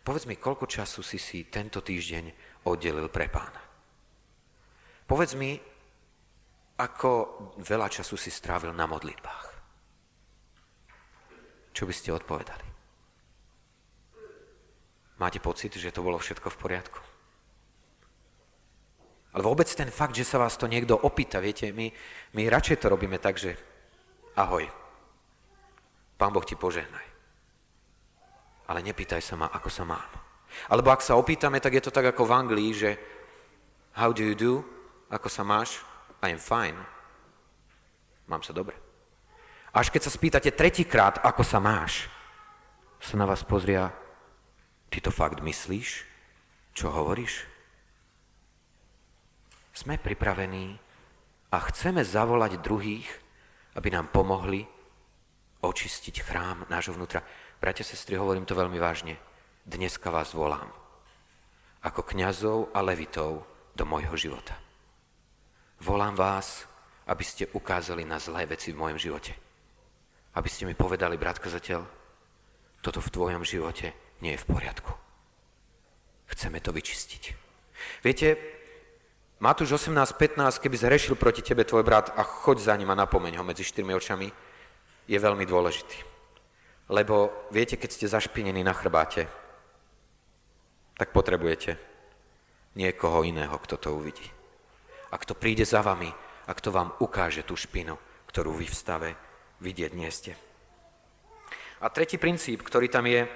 Povedz 0.04 0.28
mi, 0.28 0.36
koľko 0.36 0.68
času 0.68 1.00
si 1.00 1.16
si 1.16 1.48
tento 1.48 1.80
týždeň 1.80 2.43
oddelil 2.68 3.08
pre 3.12 3.28
pána. 3.28 3.62
Povedz 5.04 5.36
mi, 5.36 5.56
ako 6.80 7.10
veľa 7.62 7.88
času 7.92 8.18
si 8.18 8.32
strávil 8.34 8.74
na 8.74 8.90
modlitbách. 8.90 9.48
Čo 11.74 11.84
by 11.86 11.94
ste 11.94 12.16
odpovedali? 12.16 12.74
máte 15.24 15.40
pocit, 15.40 15.80
že 15.80 15.96
to 15.96 16.04
bolo 16.04 16.20
všetko 16.20 16.52
v 16.52 16.60
poriadku? 16.60 17.00
Ale 19.34 19.42
vôbec 19.42 19.66
ten 19.72 19.88
fakt, 19.88 20.14
že 20.14 20.28
sa 20.28 20.38
vás 20.38 20.60
to 20.60 20.68
niekto 20.68 21.00
opýta, 21.00 21.40
viete, 21.40 21.72
my, 21.72 21.88
my 22.36 22.44
radšej 22.52 22.84
to 22.84 22.92
robíme 22.92 23.18
tak, 23.18 23.40
že 23.40 23.56
ahoj, 24.38 24.68
pán 26.20 26.36
Boh 26.36 26.44
ti 26.46 26.60
požehnaj. 26.60 27.08
Ale 28.70 28.86
nepýtaj 28.86 29.24
sa 29.24 29.40
ma, 29.40 29.48
ako 29.50 29.70
sa 29.72 29.88
mám. 29.88 30.12
Alebo 30.70 30.90
ak 30.94 31.02
sa 31.06 31.18
opýtame, 31.18 31.60
tak 31.60 31.78
je 31.78 31.84
to 31.84 31.92
tak 31.92 32.10
ako 32.14 32.28
v 32.28 32.36
Anglii, 32.36 32.72
že 32.74 32.90
how 33.98 34.14
do 34.14 34.24
you 34.24 34.38
do? 34.38 34.66
Ako 35.10 35.30
sa 35.30 35.46
máš? 35.46 35.82
I 36.24 36.32
am 36.32 36.40
fine. 36.40 36.80
Mám 38.32 38.42
sa 38.42 38.56
dobre. 38.56 38.74
Až 39.74 39.90
keď 39.90 40.02
sa 40.06 40.12
spýtate 40.14 40.50
tretíkrát, 40.54 41.20
ako 41.26 41.42
sa 41.42 41.58
máš, 41.58 42.08
sa 43.02 43.18
na 43.20 43.26
vás 43.28 43.44
pozria, 43.44 43.92
ty 44.88 45.02
to 45.04 45.10
fakt 45.10 45.42
myslíš? 45.42 46.06
Čo 46.74 46.94
hovoríš? 46.94 47.50
Sme 49.74 49.98
pripravení 49.98 50.78
a 51.50 51.58
chceme 51.70 52.06
zavolať 52.06 52.62
druhých, 52.62 53.10
aby 53.74 53.90
nám 53.90 54.14
pomohli 54.14 54.66
očistiť 55.66 56.16
chrám 56.22 56.70
nášho 56.70 56.94
vnútra. 56.94 57.26
Bratia, 57.58 57.82
sestry, 57.82 58.18
hovorím 58.20 58.46
to 58.46 58.54
veľmi 58.54 58.78
vážne. 58.78 59.18
Dneska 59.64 60.12
vás 60.12 60.36
volám 60.36 60.68
ako 61.88 62.04
kňazov 62.04 62.76
a 62.76 62.84
levitov 62.84 63.48
do 63.72 63.88
môjho 63.88 64.12
života. 64.20 64.60
Volám 65.80 66.20
vás, 66.20 66.68
aby 67.08 67.24
ste 67.24 67.48
ukázali 67.48 68.04
na 68.04 68.20
zlé 68.20 68.44
veci 68.44 68.76
v 68.76 68.80
mojom 68.84 69.00
živote. 69.00 69.32
Aby 70.36 70.52
ste 70.52 70.68
mi 70.68 70.76
povedali, 70.76 71.16
brat 71.16 71.40
kazateľ, 71.40 71.80
toto 72.84 73.00
v 73.00 73.12
tvojom 73.12 73.44
živote 73.48 74.20
nie 74.20 74.36
je 74.36 74.44
v 74.44 74.50
poriadku. 74.52 74.92
Chceme 76.28 76.60
to 76.60 76.76
vyčistiť. 76.76 77.24
Viete, 78.04 78.36
Matúš 79.40 79.80
18.15, 79.80 80.60
keby 80.60 80.76
zhrešil 80.76 81.16
proti 81.16 81.40
tebe 81.40 81.64
tvoj 81.64 81.88
brat 81.88 82.12
a 82.20 82.24
choď 82.24 82.68
za 82.68 82.76
ním 82.76 82.92
a 82.92 83.00
napomeň 83.00 83.40
ho 83.40 83.48
medzi 83.48 83.64
štyrmi 83.64 83.96
očami, 83.96 84.28
je 85.08 85.16
veľmi 85.20 85.48
dôležitý. 85.48 86.00
Lebo 86.92 87.48
viete, 87.48 87.80
keď 87.80 87.90
ste 87.92 88.12
zašpinení 88.12 88.60
na 88.60 88.76
chrbáte, 88.76 89.43
tak 90.98 91.14
potrebujete 91.14 91.78
niekoho 92.78 93.26
iného, 93.26 93.54
kto 93.58 93.78
to 93.78 93.90
uvidí. 93.94 94.26
A 95.14 95.16
kto 95.18 95.38
príde 95.38 95.66
za 95.66 95.86
vami 95.86 96.10
a 96.46 96.52
kto 96.52 96.74
vám 96.74 96.94
ukáže 97.02 97.46
tú 97.46 97.54
špinu, 97.54 97.98
ktorú 98.30 98.54
vy 98.58 98.66
v 98.66 98.76
stave 98.76 99.10
vidieť 99.62 99.92
nie 99.94 100.10
ste. 100.10 100.34
A 101.84 101.92
tretí 101.92 102.18
princíp, 102.18 102.64
ktorý 102.64 102.88
tam 102.90 103.06
je, 103.06 103.28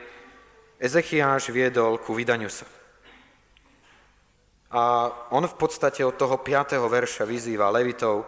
Ezechiáš 0.77 1.49
viedol 1.49 1.97
ku 1.97 2.13
vydaniu 2.13 2.49
sa. 2.53 2.69
A 4.67 5.09
on 5.33 5.47
v 5.47 5.55
podstate 5.57 6.03
od 6.03 6.19
toho 6.19 6.37
5. 6.37 6.77
verša 6.77 7.23
vyzýva 7.23 7.71
Levitov, 7.71 8.27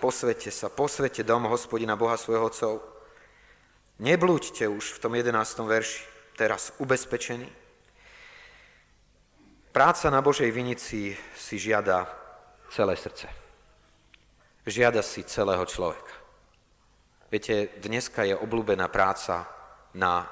posvete 0.00 0.48
sa, 0.48 0.72
posvete 0.72 1.22
dom 1.22 1.46
hospodina 1.46 1.94
Boha 1.94 2.16
svojho 2.16 2.48
otcov. 2.48 2.74
Neblúďte 4.00 4.68
už 4.68 4.96
v 4.96 5.00
tom 5.00 5.12
11. 5.16 5.32
verši, 5.64 6.00
teraz 6.36 6.72
ubezpečení. 6.80 7.48
Práca 9.76 10.08
na 10.08 10.24
Božej 10.24 10.48
vinici 10.56 11.12
si 11.36 11.60
žiada 11.60 12.08
celé 12.72 12.96
srdce. 12.96 13.28
Žiada 14.64 15.04
si 15.04 15.20
celého 15.20 15.60
človeka. 15.68 16.16
Viete, 17.28 17.76
dneska 17.84 18.24
je 18.24 18.32
obľúbená 18.40 18.88
práca 18.88 19.44
na 19.92 20.24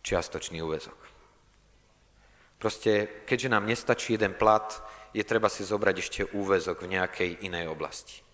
čiastočný 0.00 0.64
úvezok. 0.64 0.96
Proste, 2.56 3.20
keďže 3.28 3.52
nám 3.52 3.68
nestačí 3.68 4.16
jeden 4.16 4.32
plat, 4.40 4.72
je 5.12 5.20
treba 5.20 5.52
si 5.52 5.60
zobrať 5.60 5.96
ešte 6.00 6.24
úvezok 6.32 6.80
v 6.80 6.96
nejakej 6.96 7.44
inej 7.44 7.68
oblasti. 7.68 8.24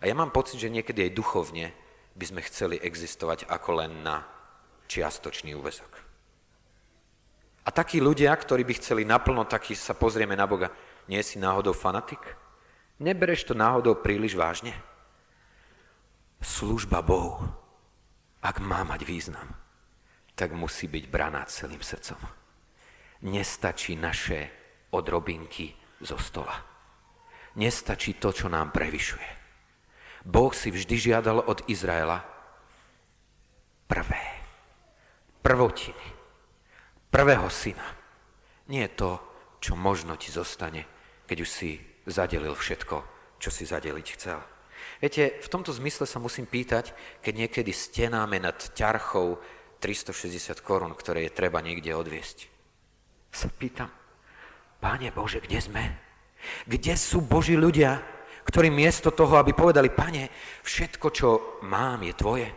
A 0.00 0.08
ja 0.08 0.16
mám 0.16 0.32
pocit, 0.32 0.56
že 0.56 0.72
niekedy 0.72 1.04
aj 1.04 1.20
duchovne 1.20 1.76
by 2.16 2.24
sme 2.32 2.40
chceli 2.48 2.80
existovať 2.80 3.44
ako 3.52 3.70
len 3.76 4.00
na 4.00 4.24
čiastočný 4.88 5.52
úvezok. 5.52 6.03
A 7.64 7.72
takí 7.72 8.00
ľudia, 8.00 8.30
ktorí 8.36 8.62
by 8.68 8.74
chceli 8.76 9.02
naplno, 9.08 9.48
taký 9.48 9.72
sa 9.72 9.96
pozrieme 9.96 10.36
na 10.36 10.44
Boga, 10.44 10.68
nie 11.08 11.20
si 11.24 11.40
náhodou 11.40 11.72
fanatik? 11.72 12.20
Nebereš 13.00 13.48
to 13.48 13.54
náhodou 13.56 13.98
príliš 13.98 14.36
vážne? 14.36 14.76
Služba 16.44 17.00
Bohu, 17.00 17.40
ak 18.44 18.60
má 18.60 18.84
mať 18.84 19.08
význam, 19.08 19.48
tak 20.36 20.52
musí 20.52 20.84
byť 20.92 21.04
braná 21.08 21.48
celým 21.48 21.80
srdcom 21.80 22.44
nestačí 23.24 23.96
naše 23.96 24.48
odrobinky 24.92 25.72
zo 26.04 26.20
stola. 26.20 26.54
Nestačí 27.56 28.20
to, 28.20 28.30
čo 28.30 28.52
nám 28.52 28.70
prevyšuje. 28.70 29.30
Boh 30.24 30.52
si 30.52 30.72
vždy 30.72 30.96
žiadal 30.96 31.44
od 31.44 31.64
Izraela 31.68 32.20
prvé, 33.88 34.24
prvotiny, 35.44 36.06
prvého 37.14 37.46
syna. 37.46 37.86
Nie 38.66 38.90
to, 38.90 39.22
čo 39.62 39.78
možno 39.78 40.18
ti 40.18 40.34
zostane, 40.34 40.82
keď 41.30 41.38
už 41.46 41.50
si 41.50 41.78
zadelil 42.10 42.58
všetko, 42.58 42.96
čo 43.38 43.54
si 43.54 43.62
zadeliť 43.62 44.06
chcel. 44.18 44.42
Viete, 44.98 45.38
v 45.38 45.48
tomto 45.48 45.70
zmysle 45.70 46.10
sa 46.10 46.18
musím 46.18 46.50
pýtať, 46.50 46.90
keď 47.22 47.46
niekedy 47.46 47.70
stenáme 47.70 48.42
nad 48.42 48.58
ťarchou 48.58 49.38
360 49.78 50.58
korún, 50.66 50.92
ktoré 50.98 51.30
je 51.30 51.36
treba 51.38 51.62
niekde 51.62 51.94
odviesť 51.94 52.54
sa 53.34 53.50
pýtam, 53.50 53.90
Páne 54.78 55.10
Bože, 55.10 55.40
kde 55.40 55.58
sme? 55.58 55.84
Kde 56.68 56.94
sú 56.94 57.24
Boží 57.24 57.56
ľudia, 57.56 57.98
ktorí 58.44 58.68
miesto 58.68 59.10
toho, 59.10 59.40
aby 59.40 59.56
povedali, 59.56 59.88
Pane, 59.90 60.28
všetko, 60.60 61.06
čo 61.10 61.28
mám, 61.64 62.04
je 62.04 62.12
Tvoje. 62.14 62.48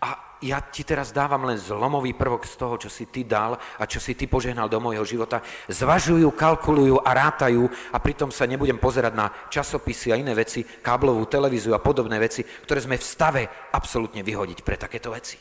A 0.00 0.33
ja 0.44 0.60
ti 0.60 0.84
teraz 0.84 1.08
dávam 1.08 1.48
len 1.48 1.56
zlomový 1.56 2.12
prvok 2.12 2.44
z 2.44 2.54
toho, 2.60 2.76
čo 2.76 2.92
si 2.92 3.08
ty 3.08 3.24
dal 3.24 3.56
a 3.56 3.88
čo 3.88 3.96
si 3.96 4.12
ty 4.12 4.28
požehnal 4.28 4.68
do 4.68 4.76
môjho 4.76 5.00
života. 5.08 5.40
Zvažujú, 5.72 6.28
kalkulujú 6.36 7.00
a 7.00 7.10
rátajú 7.16 7.64
a 7.92 7.96
pritom 7.96 8.28
sa 8.28 8.44
nebudem 8.44 8.76
pozerať 8.76 9.12
na 9.16 9.32
časopisy 9.48 10.12
a 10.12 10.20
iné 10.20 10.36
veci, 10.36 10.60
káblovú 10.60 11.24
televíziu 11.24 11.72
a 11.72 11.80
podobné 11.80 12.20
veci, 12.20 12.44
ktoré 12.44 12.84
sme 12.84 13.00
v 13.00 13.08
stave 13.08 13.42
absolútne 13.72 14.20
vyhodiť 14.20 14.60
pre 14.60 14.76
takéto 14.76 15.08
veci. 15.08 15.40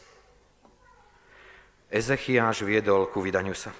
Ezechiáš 1.92 2.63
viedol 2.63 3.12
ku 3.12 3.20
vydaniu 3.20 3.54
sa. 3.54 3.76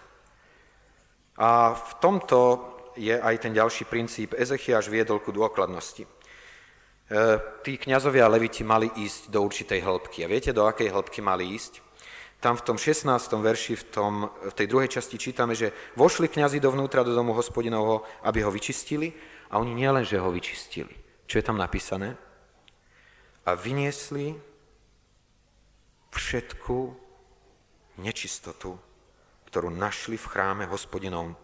A 1.40 1.74
v 1.74 1.92
tomto 1.98 2.40
je 2.94 3.16
aj 3.16 3.36
ten 3.42 3.56
ďalší 3.56 3.90
princíp. 3.90 4.38
Ezechiaš 4.38 4.92
viedol 4.92 5.18
ku 5.24 5.34
dôkladnosti. 5.34 6.06
E, 7.14 7.38
tí 7.62 7.78
kňazovia 7.78 8.26
leviti 8.26 8.66
mali 8.66 8.90
ísť 8.90 9.30
do 9.30 9.46
určitej 9.46 9.86
hĺbky. 9.86 10.26
A 10.26 10.32
viete, 10.32 10.50
do 10.50 10.66
akej 10.66 10.90
hĺbky 10.90 11.22
mali 11.22 11.54
ísť? 11.54 11.86
Tam 12.42 12.58
v 12.58 12.66
tom 12.66 12.78
16. 12.82 13.06
verši, 13.38 13.78
v, 13.78 13.86
tom, 13.94 14.14
v 14.50 14.54
tej 14.58 14.68
druhej 14.68 14.90
časti 14.90 15.22
čítame, 15.22 15.54
že 15.54 15.70
vošli 15.94 16.26
kňazi 16.26 16.58
dovnútra 16.58 17.06
do 17.06 17.14
domu 17.14 17.38
hospodinovho, 17.38 18.02
aby 18.26 18.42
ho 18.42 18.50
vyčistili 18.50 19.14
a 19.54 19.62
oni 19.62 19.78
nielen, 19.78 20.02
že 20.02 20.18
ho 20.18 20.34
vyčistili. 20.34 20.92
Čo 21.30 21.38
je 21.38 21.46
tam 21.46 21.62
napísané? 21.62 22.18
A 23.46 23.54
vyniesli 23.54 24.34
všetku 26.10 26.76
nečistotu 28.02 28.76
ktorú 29.54 29.70
našli 29.70 30.18
v 30.18 30.30
chráme 30.34 30.66
hospodinovom 30.66 31.38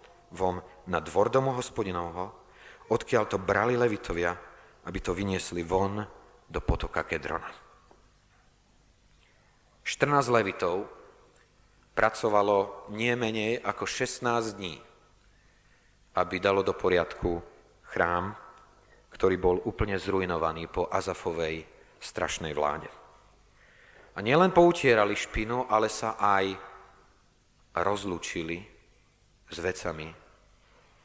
na 0.90 0.98
dvor 0.98 1.30
domu 1.30 1.54
hospodinovho, 1.54 2.34
odkiaľ 2.90 3.30
to 3.30 3.38
brali 3.38 3.78
levitovia, 3.78 4.34
aby 4.86 5.00
to 5.04 5.12
vyniesli 5.12 5.66
von 5.66 6.06
do 6.48 6.60
potoka 6.62 7.04
Kedrona. 7.04 7.50
14 9.84 10.30
levitov 10.30 10.86
pracovalo 11.98 12.88
nie 12.94 13.12
menej 13.18 13.60
ako 13.60 13.84
16 13.90 14.56
dní, 14.56 14.78
aby 16.16 16.36
dalo 16.38 16.62
do 16.62 16.78
poriadku 16.78 17.42
chrám, 17.90 18.38
ktorý 19.10 19.36
bol 19.42 19.58
úplne 19.66 19.98
zrujnovaný 19.98 20.70
po 20.70 20.88
Azafovej 20.88 21.66
strašnej 21.98 22.54
vláde. 22.54 22.88
A 24.16 24.22
nielen 24.22 24.54
poutierali 24.54 25.18
špinu, 25.18 25.66
ale 25.68 25.90
sa 25.90 26.20
aj 26.20 26.54
rozlúčili 27.82 28.62
s 29.50 29.58
vecami, 29.58 30.08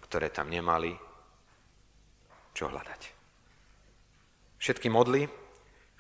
ktoré 0.05 0.29
tam 0.29 0.51
nemali 0.51 0.93
čo 2.53 2.69
hľadať. 2.69 3.14
Všetky 4.65 4.89
modly, 4.89 5.29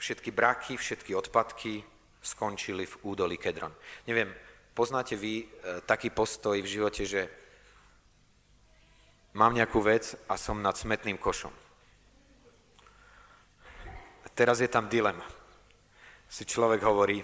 všetky 0.00 0.33
braky, 0.33 0.81
všetky 0.81 1.12
odpadky 1.12 1.85
skončili 2.24 2.88
v 2.88 2.96
údolí 3.05 3.37
Kedron. 3.37 3.77
Neviem, 4.09 4.33
poznáte 4.72 5.20
vy 5.20 5.44
e, 5.44 5.46
taký 5.85 6.09
postoj 6.09 6.57
v 6.57 6.72
živote, 6.72 7.05
že 7.05 7.29
mám 9.37 9.53
nejakú 9.53 9.85
vec 9.85 10.16
a 10.33 10.40
som 10.40 10.64
nad 10.64 10.72
smetným 10.81 11.20
košom. 11.20 11.53
A 14.24 14.27
teraz 14.33 14.64
je 14.64 14.72
tam 14.72 14.88
dilema. 14.88 15.29
Si 16.24 16.48
človek 16.48 16.81
hovorí, 16.88 17.20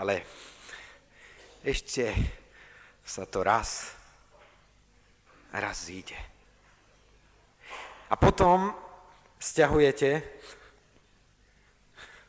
ale 0.00 0.24
ešte 1.60 2.16
sa 3.04 3.28
to 3.28 3.44
raz, 3.44 3.92
raz 5.52 5.84
zíde. 5.84 6.16
A 8.08 8.16
potom 8.16 8.85
stiahujete 9.46 10.26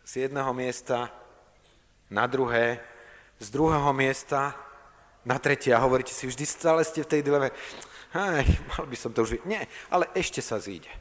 z 0.06 0.12
jedného 0.30 0.53
miesta 0.53 1.10
na 2.13 2.30
druhé, 2.30 2.77
z 3.41 3.47
druhého 3.49 3.89
miesta 3.97 4.53
na 5.25 5.41
tretie 5.41 5.73
a 5.73 5.82
hovoríte 5.82 6.13
si, 6.13 6.30
vždy 6.30 6.45
stále 6.45 6.86
ste 6.86 7.01
v 7.01 7.12
tej 7.17 7.21
dileme, 7.25 7.49
hej, 8.13 8.45
mal 8.69 8.86
by 8.86 8.95
som 8.95 9.12
to 9.12 9.25
už... 9.25 9.41
Nie, 9.49 9.65
ale 9.89 10.08
ešte 10.13 10.45
sa 10.45 10.62
zíde. 10.62 10.93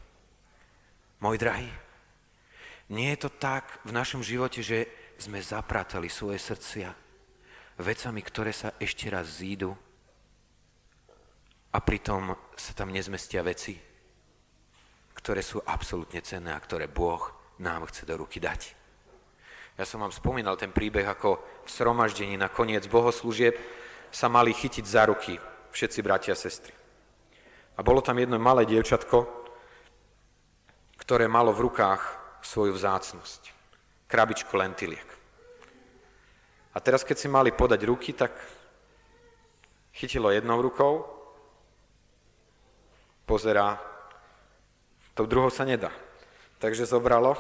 Môj 1.21 1.37
drahý, 1.37 1.69
nie 2.89 3.13
je 3.13 3.29
to 3.29 3.31
tak 3.31 3.85
v 3.85 3.93
našom 3.93 4.25
živote, 4.25 4.65
že 4.65 4.89
sme 5.21 5.39
zapratali 5.45 6.09
svoje 6.09 6.41
srdcia 6.41 6.93
vecami, 7.77 8.21
ktoré 8.25 8.57
sa 8.57 8.73
ešte 8.81 9.13
raz 9.13 9.45
zídu 9.45 9.77
a 11.73 11.79
pritom 11.79 12.33
sa 12.57 12.73
tam 12.73 12.89
nezmestia 12.89 13.45
veci, 13.45 13.77
ktoré 15.27 15.43
sú 15.43 15.59
absolútne 15.67 16.23
cenné 16.23 16.55
a 16.55 16.63
ktoré 16.63 16.87
Boh 16.87 17.19
nám 17.59 17.91
chce 17.91 18.07
do 18.07 18.15
ruky 18.15 18.39
dať. 18.39 18.79
Ja 19.75 19.83
som 19.83 19.99
vám 19.99 20.15
spomínal 20.15 20.55
ten 20.55 20.71
príbeh, 20.71 21.03
ako 21.03 21.43
v 21.67 21.71
sromaždení 21.75 22.39
na 22.39 22.47
koniec 22.47 22.87
bohoslúžieb 22.87 23.59
sa 24.15 24.31
mali 24.31 24.55
chytiť 24.55 24.87
za 24.87 25.03
ruky 25.11 25.35
všetci 25.75 25.99
bratia 26.07 26.31
a 26.31 26.39
sestry. 26.39 26.71
A 27.75 27.83
bolo 27.83 28.07
tam 28.07 28.23
jedno 28.23 28.39
malé 28.39 28.71
dievčatko, 28.71 29.27
ktoré 31.03 31.27
malo 31.27 31.51
v 31.51 31.75
rukách 31.75 32.03
svoju 32.47 32.79
vzácnosť. 32.79 33.51
Krabičku 34.07 34.55
lentiliek. 34.55 35.11
A 36.71 36.79
teraz, 36.79 37.03
keď 37.03 37.17
si 37.19 37.27
mali 37.27 37.51
podať 37.51 37.83
ruky, 37.83 38.15
tak 38.15 38.31
chytilo 39.91 40.31
jednou 40.31 40.63
rukou, 40.63 41.03
pozerá, 43.27 43.96
to 45.17 45.25
druhou 45.25 45.49
sa 45.49 45.65
nedá. 45.65 45.89
Takže 46.61 46.85
zobralo 46.85 47.33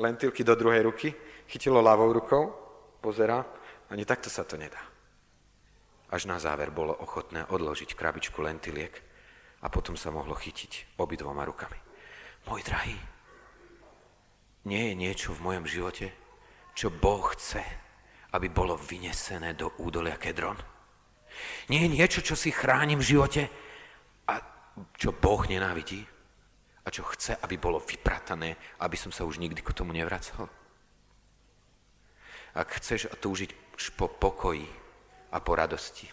lentilky 0.00 0.40
do 0.40 0.56
druhej 0.56 0.82
ruky, 0.88 1.12
chytilo 1.44 1.84
ľavou 1.84 2.08
rukou, 2.16 2.42
pozerá, 3.04 3.44
ani 3.92 4.08
takto 4.08 4.32
sa 4.32 4.48
to 4.48 4.56
nedá. 4.56 4.80
Až 6.08 6.24
na 6.24 6.40
záver 6.40 6.72
bolo 6.72 6.96
ochotné 6.96 7.44
odložiť 7.52 7.92
krabičku 7.92 8.40
lentiliek 8.40 8.94
a 9.60 9.68
potom 9.68 9.92
sa 9.92 10.08
mohlo 10.08 10.32
chytiť 10.32 10.96
obidvoma 10.96 11.44
rukami. 11.44 11.76
Môj 12.48 12.64
drahý, 12.64 12.96
nie 14.64 14.92
je 14.92 14.94
niečo 14.96 15.36
v 15.36 15.44
mojom 15.52 15.66
živote, 15.68 16.06
čo 16.72 16.88
Boh 16.88 17.28
chce, 17.36 17.60
aby 18.32 18.48
bolo 18.48 18.76
vynesené 18.76 19.52
do 19.52 19.76
údolia 19.84 20.16
Kedron? 20.16 20.56
Nie 21.68 21.84
je 21.84 21.92
niečo, 21.92 22.20
čo 22.24 22.32
si 22.36 22.48
chránim 22.48 23.00
v 23.00 23.08
živote 23.16 23.42
a 24.28 24.34
čo 24.96 25.12
Boh 25.12 25.44
nenávidí? 25.44 26.17
A 26.88 26.94
čo 26.94 27.04
chce, 27.04 27.36
aby 27.36 27.60
bolo 27.60 27.84
vypratané, 27.84 28.56
aby 28.80 28.96
som 28.96 29.12
sa 29.12 29.28
už 29.28 29.36
nikdy 29.36 29.60
k 29.60 29.76
tomu 29.76 29.92
nevracal? 29.92 30.48
Ak 32.56 32.80
chceš 32.80 33.12
túžiť 33.20 33.76
po 33.92 34.08
pokoji 34.08 34.64
a 35.28 35.38
po 35.44 35.52
radosti, 35.52 36.08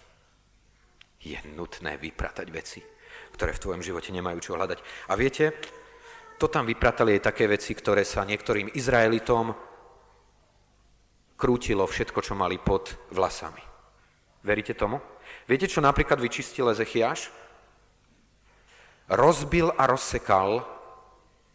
je 1.24 1.40
nutné 1.56 1.96
vypratať 1.96 2.48
veci, 2.52 2.84
ktoré 3.32 3.56
v 3.56 3.64
tvojom 3.64 3.82
živote 3.82 4.12
nemajú 4.12 4.38
čo 4.44 4.60
hľadať. 4.60 5.10
A 5.10 5.16
viete, 5.16 5.56
to 6.36 6.52
tam 6.52 6.68
vypratali 6.68 7.16
aj 7.16 7.32
také 7.32 7.48
veci, 7.48 7.72
ktoré 7.72 8.04
sa 8.04 8.28
niektorým 8.28 8.76
Izraelitom 8.76 9.56
krútilo 11.40 11.88
všetko, 11.88 12.20
čo 12.20 12.36
mali 12.36 12.60
pod 12.60 13.00
vlasami. 13.16 13.64
Veríte 14.44 14.76
tomu? 14.76 15.00
Viete, 15.48 15.72
čo 15.72 15.80
napríklad 15.80 16.20
vyčistil 16.20 16.68
Ezechiaš? 16.68 17.45
Rozbil 19.06 19.70
a 19.78 19.86
rozsekal 19.86 20.66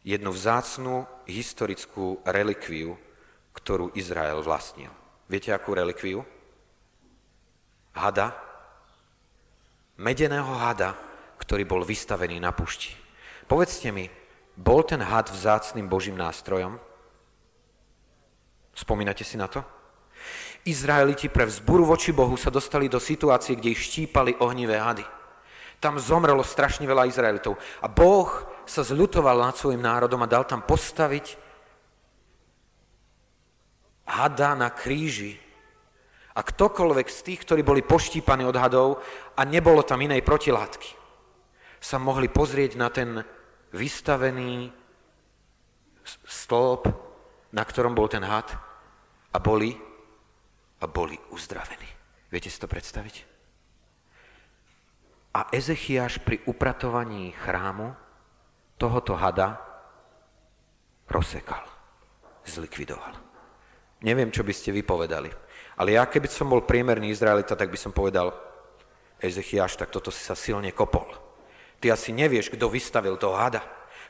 jednu 0.06 0.30
vzácnú 0.30 1.02
historickú 1.26 2.22
relikviu, 2.22 2.94
ktorú 3.52 3.90
Izrael 3.98 4.38
vlastnil. 4.40 4.90
Viete, 5.26 5.50
akú 5.50 5.74
relikviu? 5.74 6.22
Hada. 7.94 8.38
Medeného 9.98 10.54
hada, 10.56 10.94
ktorý 11.42 11.66
bol 11.66 11.82
vystavený 11.82 12.38
na 12.38 12.54
pušti. 12.54 12.94
Povedzte 13.50 13.90
mi, 13.90 14.06
bol 14.54 14.86
ten 14.86 15.02
had 15.02 15.26
vzácným 15.26 15.90
božím 15.90 16.14
nástrojom? 16.14 16.78
Spomínate 18.72 19.26
si 19.26 19.34
na 19.34 19.50
to? 19.50 19.60
Izraeliti 20.64 21.26
pre 21.26 21.48
vzburu 21.48 21.82
voči 21.82 22.14
Bohu 22.14 22.38
sa 22.38 22.52
dostali 22.52 22.86
do 22.86 23.02
situácie, 23.02 23.58
kde 23.58 23.74
ich 23.74 23.82
štípali 23.90 24.38
ohnivé 24.38 24.78
hady. 24.78 25.19
Tam 25.80 25.96
zomrelo 25.96 26.44
strašne 26.44 26.84
veľa 26.84 27.08
Izraelitov. 27.08 27.56
A 27.80 27.88
Boh 27.88 28.28
sa 28.68 28.84
zľutoval 28.84 29.40
nad 29.40 29.56
svojim 29.56 29.80
národom 29.80 30.20
a 30.20 30.30
dal 30.30 30.44
tam 30.44 30.60
postaviť 30.60 31.40
hada 34.04 34.52
na 34.52 34.68
kríži. 34.68 35.40
A 36.36 36.44
ktokoľvek 36.44 37.08
z 37.08 37.20
tých, 37.26 37.40
ktorí 37.42 37.64
boli 37.64 37.82
poštípaní 37.82 38.44
od 38.44 38.54
hadov 38.54 39.00
a 39.34 39.42
nebolo 39.48 39.82
tam 39.82 40.04
inej 40.04 40.22
protilátky, 40.22 40.94
sa 41.80 41.96
mohli 41.96 42.28
pozrieť 42.28 42.76
na 42.76 42.92
ten 42.92 43.24
vystavený 43.72 44.68
stĺp, 46.04 46.82
na 47.56 47.62
ktorom 47.64 47.96
bol 47.96 48.06
ten 48.06 48.22
had 48.22 48.46
a 49.32 49.38
boli, 49.40 49.74
a 50.80 50.86
boli 50.86 51.16
uzdravení. 51.34 51.88
Viete 52.30 52.52
si 52.52 52.60
to 52.60 52.70
predstaviť? 52.70 53.39
A 55.30 55.46
Ezechiaš 55.54 56.18
pri 56.18 56.42
upratovaní 56.50 57.30
chrámu 57.38 57.94
tohoto 58.74 59.14
hada 59.14 59.62
rozsekal, 61.06 61.62
zlikvidoval. 62.46 63.14
Neviem, 64.00 64.32
čo 64.32 64.42
by 64.42 64.52
ste 64.54 64.74
vypovedali. 64.74 65.28
Ale 65.76 65.94
ja, 65.94 66.08
keby 66.08 66.26
som 66.26 66.48
bol 66.48 66.64
priemerný 66.64 67.12
Izraelita, 67.12 67.54
tak 67.54 67.68
by 67.68 67.78
som 67.78 67.92
povedal, 67.92 68.32
Ezechiaš, 69.20 69.76
tak 69.76 69.92
toto 69.92 70.08
si 70.08 70.24
sa 70.24 70.32
silne 70.32 70.72
kopol. 70.72 71.06
Ty 71.78 71.92
asi 71.92 72.10
nevieš, 72.10 72.52
kto 72.52 72.72
vystavil 72.72 73.20
toho 73.20 73.36
hada. 73.36 73.60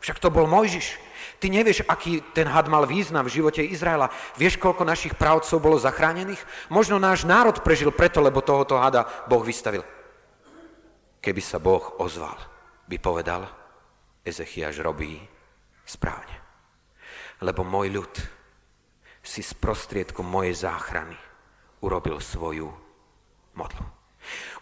Však 0.01 0.23
to 0.23 0.33
bol 0.33 0.49
Mojžiš. 0.49 0.97
Ty 1.43 1.53
nevieš, 1.53 1.85
aký 1.85 2.25
ten 2.33 2.49
had 2.49 2.71
mal 2.73 2.89
význam 2.89 3.27
v 3.29 3.35
živote 3.37 3.61
Izraela. 3.61 4.09
Vieš, 4.41 4.57
koľko 4.57 4.89
našich 4.89 5.15
právcov 5.19 5.61
bolo 5.61 5.77
zachránených? 5.77 6.41
Možno 6.73 6.97
náš 6.97 7.29
národ 7.29 7.61
prežil 7.61 7.93
preto, 7.93 8.25
lebo 8.25 8.41
tohoto 8.41 8.81
hada 8.81 9.05
Boh 9.29 9.45
vystavil. 9.45 9.85
Keby 11.21 11.43
sa 11.45 11.61
Boh 11.61 12.01
ozval, 12.01 12.37
by 12.89 12.97
povedal, 12.97 13.45
Ezechiaš 14.25 14.81
robí 14.81 15.21
správne. 15.85 16.37
Lebo 17.45 17.65
môj 17.65 17.89
ľud 17.93 18.15
si 19.21 19.45
z 19.45 19.53
prostriedkom 19.57 20.25
mojej 20.25 20.57
záchrany 20.57 21.17
urobil 21.85 22.21
svoju 22.21 22.73
modlu. 23.57 23.85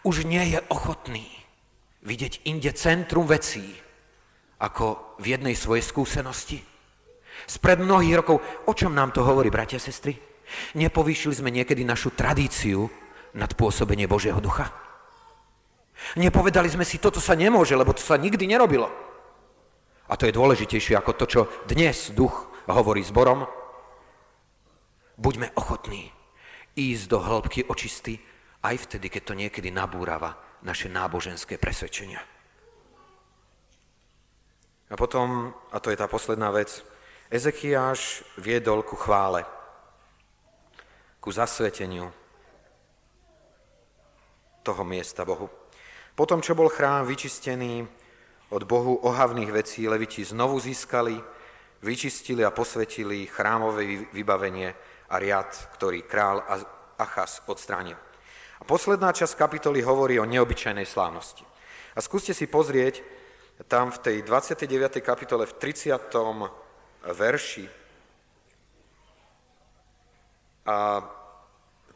Už 0.03 0.23
nie 0.27 0.55
je 0.55 0.59
ochotný 0.71 1.27
vidieť 2.03 2.47
inde 2.47 2.71
centrum 2.75 3.27
vecí, 3.27 3.75
ako 4.59 5.15
v 5.19 5.35
jednej 5.35 5.55
svojej 5.55 5.83
skúsenosti. 5.83 6.59
Spred 7.47 7.79
mnohých 7.79 8.19
rokov, 8.19 8.43
o 8.67 8.73
čom 8.75 8.91
nám 8.91 9.15
to 9.15 9.23
hovorí, 9.23 9.47
bratia 9.47 9.79
a 9.79 9.83
sestry? 9.83 10.15
Nepovýšili 10.75 11.35
sme 11.39 11.55
niekedy 11.55 11.87
našu 11.87 12.11
tradíciu 12.11 12.87
nad 13.35 13.51
pôsobenie 13.55 14.11
Božieho 14.11 14.43
ducha? 14.43 14.88
Nepovedali 16.17 16.71
sme 16.71 16.87
si, 16.87 16.97
toto 16.97 17.19
sa 17.21 17.35
nemôže, 17.35 17.75
lebo 17.75 17.93
to 17.93 18.01
sa 18.01 18.15
nikdy 18.15 18.47
nerobilo. 18.47 18.89
A 20.09 20.17
to 20.17 20.25
je 20.25 20.33
dôležitejšie 20.33 20.97
ako 20.97 21.11
to, 21.13 21.25
čo 21.29 21.41
dnes 21.69 22.15
duch 22.15 22.49
hovorí 22.69 23.01
zborom, 23.05 23.45
Buďme 25.19 25.51
ochotní 25.59 26.07
ísť 26.79 27.05
do 27.11 27.19
hĺbky 27.19 27.67
očisty 27.67 28.23
aj 28.63 28.87
vtedy, 28.87 29.11
keď 29.11 29.21
to 29.27 29.33
niekedy 29.35 29.67
nabúrava 29.67 30.39
naše 30.63 30.87
náboženské 30.87 31.59
presvedčenia. 31.59 32.23
A 34.89 34.95
potom, 34.95 35.51
a 35.75 35.77
to 35.83 35.91
je 35.91 35.99
tá 35.99 36.07
posledná 36.07 36.55
vec, 36.55 36.71
Ezechiáš 37.27 38.23
viedol 38.39 38.81
ku 38.81 38.95
chvále, 38.95 39.43
ku 41.19 41.35
zasveteniu 41.35 42.09
toho 44.63 44.81
miesta 44.87 45.27
Bohu. 45.27 45.51
Potom, 46.19 46.43
čo 46.43 46.51
bol 46.51 46.67
chrám 46.67 47.07
vyčistený 47.07 47.87
od 48.51 48.67
Bohu 48.67 48.99
ohavných 49.07 49.55
vecí, 49.55 49.87
leviti 49.87 50.19
znovu 50.27 50.59
získali, 50.59 51.15
vyčistili 51.79 52.43
a 52.43 52.51
posvetili 52.51 53.23
chrámové 53.23 54.03
vybavenie 54.11 54.75
a 55.07 55.15
riad, 55.15 55.47
ktorý 55.79 56.03
král 56.03 56.43
Achas 56.99 57.39
odstránil. 57.47 57.95
A 58.59 58.67
posledná 58.67 59.15
časť 59.15 59.39
kapitoly 59.39 59.79
hovorí 59.79 60.19
o 60.19 60.27
neobyčajnej 60.27 60.83
slávnosti. 60.83 61.47
A 61.95 62.03
skúste 62.03 62.35
si 62.35 62.51
pozrieť 62.51 62.99
tam 63.71 63.87
v 63.87 64.03
tej 64.03 64.17
29. 64.27 64.99
kapitole 64.99 65.47
v 65.47 65.55
30. 65.55 66.03
verši. 67.15 67.63
A 70.67 70.99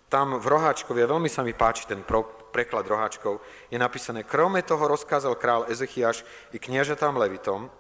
tam 0.08 0.40
v 0.40 0.46
Roháčkovi, 0.48 1.04
veľmi 1.04 1.28
sa 1.28 1.44
mi 1.44 1.52
páči 1.52 1.92
ten 1.92 2.08
pro, 2.08 2.43
preklad 2.54 2.86
Roháčkov, 2.86 3.42
je 3.74 3.82
napísané, 3.82 4.22
krome 4.22 4.62
toho 4.62 4.86
rozkázal 4.86 5.34
král 5.42 5.66
Ezechiaš 5.66 6.22
i 6.54 6.62
kniežatám 6.62 7.18
Levitom, 7.18 7.74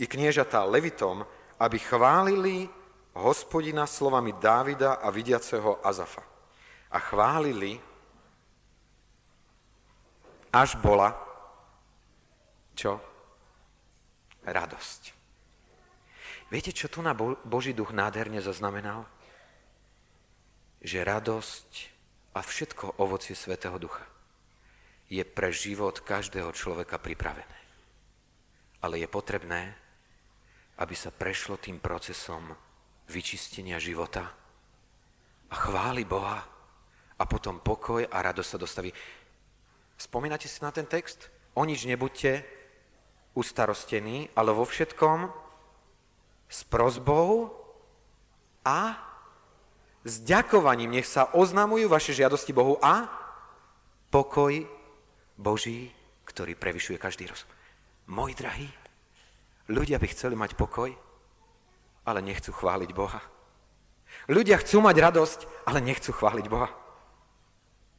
i 0.00 0.08
kniežatá 0.08 0.64
Levitom, 0.64 1.28
aby 1.60 1.76
chválili 1.76 2.64
hospodina 3.12 3.84
slovami 3.84 4.32
Dávida 4.40 5.04
a 5.04 5.12
vidiaceho 5.12 5.84
Azafa. 5.84 6.24
A 6.88 6.98
chválili, 7.02 7.76
až 10.48 10.80
bola, 10.80 11.12
čo? 12.72 12.96
Radosť. 14.48 15.02
Viete, 16.48 16.72
čo 16.72 16.88
tu 16.88 17.04
na 17.04 17.12
Boží 17.44 17.76
duch 17.76 17.92
nádherne 17.92 18.40
zaznamenal? 18.40 19.04
Že 20.80 21.04
radosť 21.04 21.97
a 22.38 22.40
všetko 22.40 23.02
ovocie 23.02 23.34
Svetého 23.34 23.74
Ducha 23.82 24.06
je 25.10 25.26
pre 25.26 25.50
život 25.50 25.98
každého 25.98 26.54
človeka 26.54 27.02
pripravené. 27.02 27.58
Ale 28.78 29.02
je 29.02 29.10
potrebné, 29.10 29.74
aby 30.78 30.94
sa 30.94 31.10
prešlo 31.10 31.58
tým 31.58 31.82
procesom 31.82 32.54
vyčistenia 33.10 33.82
života 33.82 34.30
a 35.50 35.54
chváli 35.58 36.06
Boha 36.06 36.38
a 37.18 37.22
potom 37.26 37.58
pokoj 37.58 38.06
a 38.06 38.16
radosť 38.22 38.50
sa 38.54 38.62
dostaví. 38.62 38.94
Spomínate 39.98 40.46
si 40.46 40.62
na 40.62 40.70
ten 40.70 40.86
text? 40.86 41.26
O 41.58 41.66
nič 41.66 41.90
nebuďte 41.90 42.46
ustarostení, 43.34 44.30
ale 44.38 44.54
vo 44.54 44.62
všetkom 44.62 45.26
s 46.46 46.62
prozbou 46.70 47.50
a 48.62 49.07
s 50.04 50.22
ďakovaním. 50.22 50.98
Nech 50.98 51.08
sa 51.08 51.30
oznamujú 51.34 51.88
vaše 51.90 52.14
žiadosti 52.14 52.54
Bohu 52.54 52.78
a 52.82 53.08
pokoj 54.12 54.66
Boží, 55.38 55.90
ktorý 56.26 56.54
prevyšuje 56.54 56.98
každý 56.98 57.30
rozum. 57.30 57.48
Moji 58.08 58.34
drahí, 58.34 58.68
ľudia 59.68 60.00
by 60.00 60.06
chceli 60.10 60.34
mať 60.34 60.56
pokoj, 60.56 60.90
ale 62.08 62.20
nechcú 62.24 62.52
chváliť 62.52 62.90
Boha. 62.96 63.20
Ľudia 64.32 64.56
chcú 64.64 64.80
mať 64.80 64.96
radosť, 64.96 65.40
ale 65.68 65.84
nechcú 65.84 66.12
chváliť 66.16 66.46
Boha. 66.48 66.72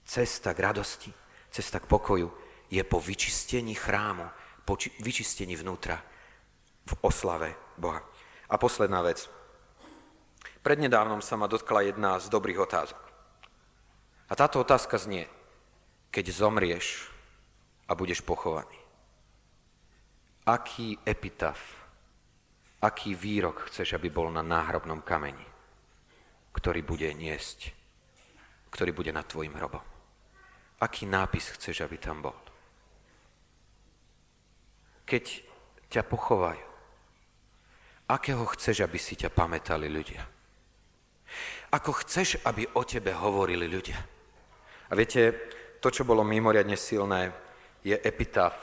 Cesta 0.06 0.58
k 0.58 0.66
radosti, 0.66 1.14
cesta 1.54 1.78
k 1.78 1.86
pokoju 1.86 2.30
je 2.74 2.82
po 2.82 2.98
vyčistení 2.98 3.78
chrámu, 3.78 4.26
po 4.66 4.74
vyčistení 4.78 5.54
vnútra 5.54 6.02
v 6.90 6.94
oslave 7.06 7.54
Boha. 7.78 8.02
A 8.50 8.58
posledná 8.58 9.06
vec. 9.06 9.30
Prednedávnom 10.70 11.18
sa 11.26 11.34
ma 11.34 11.50
dotkla 11.50 11.82
jedna 11.82 12.22
z 12.22 12.30
dobrých 12.30 12.62
otázok. 12.62 13.02
A 14.30 14.38
táto 14.38 14.62
otázka 14.62 15.02
znie, 15.02 15.26
keď 16.14 16.30
zomrieš 16.30 17.10
a 17.90 17.98
budeš 17.98 18.22
pochovaný, 18.22 18.78
aký 20.46 20.94
epitaf, 21.02 21.58
aký 22.86 23.18
výrok 23.18 23.66
chceš, 23.66 23.98
aby 23.98 24.14
bol 24.14 24.30
na 24.30 24.46
náhrobnom 24.46 25.02
kameni, 25.02 25.42
ktorý 26.54 26.86
bude 26.86 27.10
niesť, 27.18 27.74
ktorý 28.70 28.94
bude 28.94 29.10
nad 29.10 29.26
tvojim 29.26 29.58
hrobom? 29.58 29.82
Aký 30.86 31.10
nápis 31.10 31.50
chceš, 31.50 31.82
aby 31.82 31.98
tam 31.98 32.22
bol? 32.22 32.38
Keď 35.10 35.26
ťa 35.90 36.06
pochovajú, 36.06 36.66
akého 38.06 38.46
chceš, 38.54 38.86
aby 38.86 39.02
si 39.02 39.18
ťa 39.18 39.34
pamätali 39.34 39.90
ľudia? 39.90 40.38
Ako 41.74 41.92
chceš, 42.04 42.42
aby 42.46 42.66
o 42.76 42.84
tebe 42.84 43.14
hovorili 43.14 43.70
ľudia? 43.70 44.00
A 44.90 44.94
viete, 44.98 45.50
to, 45.78 45.94
čo 45.94 46.04
bolo 46.04 46.26
mimoriadne 46.26 46.74
silné, 46.74 47.30
je 47.86 47.96
epitaf, 47.96 48.56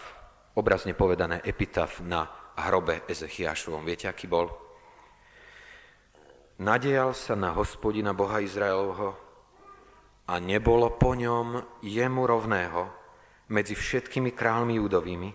obrazne 0.59 0.93
povedané 0.93 1.41
epitaf 1.47 2.03
na 2.03 2.27
hrobe 2.59 3.07
Ezechiašovom. 3.07 3.87
Viete, 3.87 4.11
aký 4.11 4.27
bol? 4.27 4.51
Nadejal 6.61 7.13
sa 7.13 7.37
na 7.37 7.53
hospodina 7.53 8.17
Boha 8.17 8.41
Izraelovho 8.41 9.11
a 10.27 10.35
nebolo 10.41 10.97
po 10.97 11.13
ňom 11.13 11.81
jemu 11.85 12.23
rovného 12.25 12.83
medzi 13.53 13.77
všetkými 13.77 14.33
kráľmi 14.33 14.81
judovými 14.81 15.31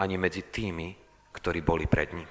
ani 0.00 0.14
medzi 0.18 0.50
tými, 0.50 0.88
ktorí 1.30 1.60
boli 1.62 1.86
pred 1.86 2.10
ním 2.16 2.30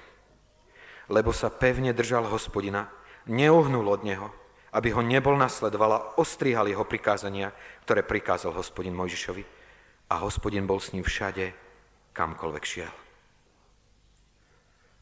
lebo 1.08 1.32
sa 1.34 1.52
pevne 1.52 1.92
držal 1.92 2.24
hospodina, 2.28 2.88
neuhnul 3.26 3.86
od 3.88 4.02
neho, 4.04 4.28
aby 4.74 4.90
ho 4.90 5.02
nebol 5.02 5.38
nasledoval 5.38 5.90
a 5.92 6.04
ostrihal 6.18 6.66
jeho 6.66 6.82
prikázania, 6.82 7.54
ktoré 7.86 8.02
prikázal 8.02 8.50
hospodin 8.52 8.96
Mojžišovi. 8.98 9.44
A 10.10 10.20
hospodin 10.20 10.66
bol 10.68 10.82
s 10.82 10.92
ním 10.92 11.06
všade, 11.06 11.54
kamkoľvek 12.12 12.64
šiel. 12.64 12.94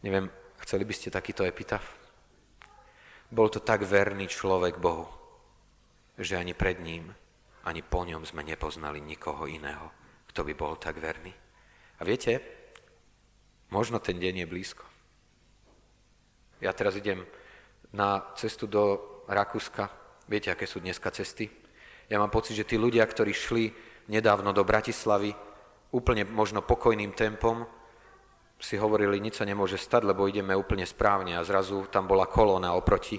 Neviem, 0.02 0.30
chceli 0.62 0.84
by 0.84 0.94
ste 0.94 1.14
takýto 1.14 1.42
epitaf? 1.46 1.82
Bol 3.32 3.48
to 3.48 3.64
tak 3.64 3.82
verný 3.86 4.28
človek 4.28 4.76
Bohu, 4.76 5.08
že 6.20 6.36
ani 6.36 6.52
pred 6.52 6.78
ním, 6.84 7.08
ani 7.64 7.80
po 7.80 8.04
ňom 8.04 8.26
sme 8.26 8.44
nepoznali 8.44 9.00
nikoho 9.00 9.48
iného, 9.48 9.88
kto 10.28 10.44
by 10.44 10.52
bol 10.52 10.76
tak 10.76 11.00
verný. 11.00 11.32
A 11.98 12.04
viete, 12.04 12.42
možno 13.70 14.02
ten 14.02 14.18
deň 14.18 14.44
je 14.44 14.50
blízko. 14.50 14.84
Ja 16.60 16.74
teraz 16.76 16.94
idem 16.98 17.24
na 17.92 18.32
cestu 18.34 18.66
do 18.66 18.84
Rakúska. 19.28 19.88
Viete, 20.28 20.48
aké 20.48 20.64
sú 20.64 20.80
dneska 20.80 21.12
cesty? 21.12 21.48
Ja 22.08 22.20
mám 22.20 22.32
pocit, 22.32 22.56
že 22.56 22.68
tí 22.68 22.76
ľudia, 22.76 23.04
ktorí 23.04 23.32
šli 23.32 23.64
nedávno 24.08 24.52
do 24.52 24.64
Bratislavy 24.64 25.32
úplne 25.92 26.24
možno 26.24 26.64
pokojným 26.64 27.12
tempom, 27.12 27.68
si 28.62 28.78
hovorili, 28.78 29.18
nič 29.18 29.42
sa 29.42 29.44
nemôže 29.44 29.74
stať, 29.74 30.06
lebo 30.06 30.30
ideme 30.30 30.54
úplne 30.54 30.86
správne 30.86 31.34
a 31.34 31.42
zrazu 31.42 31.90
tam 31.90 32.06
bola 32.06 32.30
kolóna 32.30 32.78
oproti, 32.78 33.18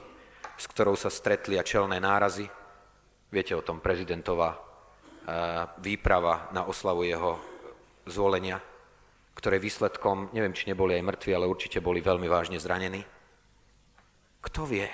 s 0.55 0.65
ktorou 0.71 0.95
sa 0.95 1.11
stretli 1.11 1.59
a 1.59 1.67
čelné 1.67 1.99
nárazy. 1.99 2.47
Viete 3.27 3.51
o 3.51 3.65
tom 3.65 3.83
prezidentová 3.83 4.55
výprava 5.83 6.47
na 6.55 6.63
oslavu 6.63 7.03
jeho 7.03 7.35
zvolenia, 8.07 8.63
ktoré 9.35 9.59
výsledkom, 9.59 10.31
neviem, 10.31 10.55
či 10.55 10.71
neboli 10.71 10.95
aj 10.95 11.11
mŕtvi, 11.11 11.31
ale 11.35 11.51
určite 11.51 11.83
boli 11.83 11.99
veľmi 11.99 12.27
vážne 12.31 12.55
zranení. 12.55 13.03
Kto 14.43 14.67
vie? 14.67 14.87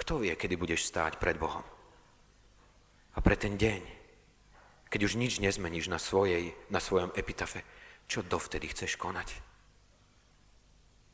Kto 0.00 0.24
vie, 0.24 0.32
kedy 0.32 0.56
budeš 0.56 0.88
stáť 0.88 1.20
pred 1.20 1.36
Bohom? 1.36 1.62
A 3.12 3.18
pre 3.20 3.36
ten 3.36 3.60
deň, 3.60 3.84
keď 4.88 5.00
už 5.04 5.20
nič 5.20 5.44
nezmeníš 5.44 5.92
na, 5.92 6.00
svojej, 6.00 6.56
na 6.72 6.80
svojom 6.80 7.12
epitafe, 7.12 7.60
čo 8.08 8.24
dovtedy 8.24 8.72
chceš 8.72 8.96
konať? 8.96 9.36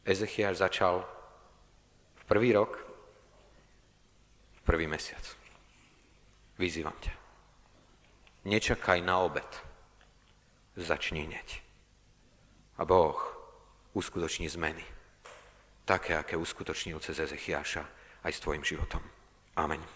Ezechiaš 0.07 0.63
začal 0.63 1.03
v 2.15 2.23
prvý 2.31 2.55
rok, 2.55 2.79
v 4.55 4.61
prvý 4.63 4.87
mesiac. 4.87 5.23
Vyzývam 6.63 6.95
ťa. 7.03 7.13
Nečakaj 8.47 9.03
na 9.03 9.19
obed. 9.27 9.51
Začni 10.79 11.27
hneď. 11.27 11.59
A 12.79 12.87
Boh 12.87 13.19
uskutoční 13.99 14.47
zmeny 14.47 14.96
také, 15.87 16.19
aké 16.19 16.35
uskutočnil 16.35 16.99
cez 16.99 17.23
Ezechiaša 17.23 17.85
aj 18.27 18.33
s 18.35 18.43
tvojim 18.43 18.67
životom. 18.67 19.01
Amen. 19.57 19.96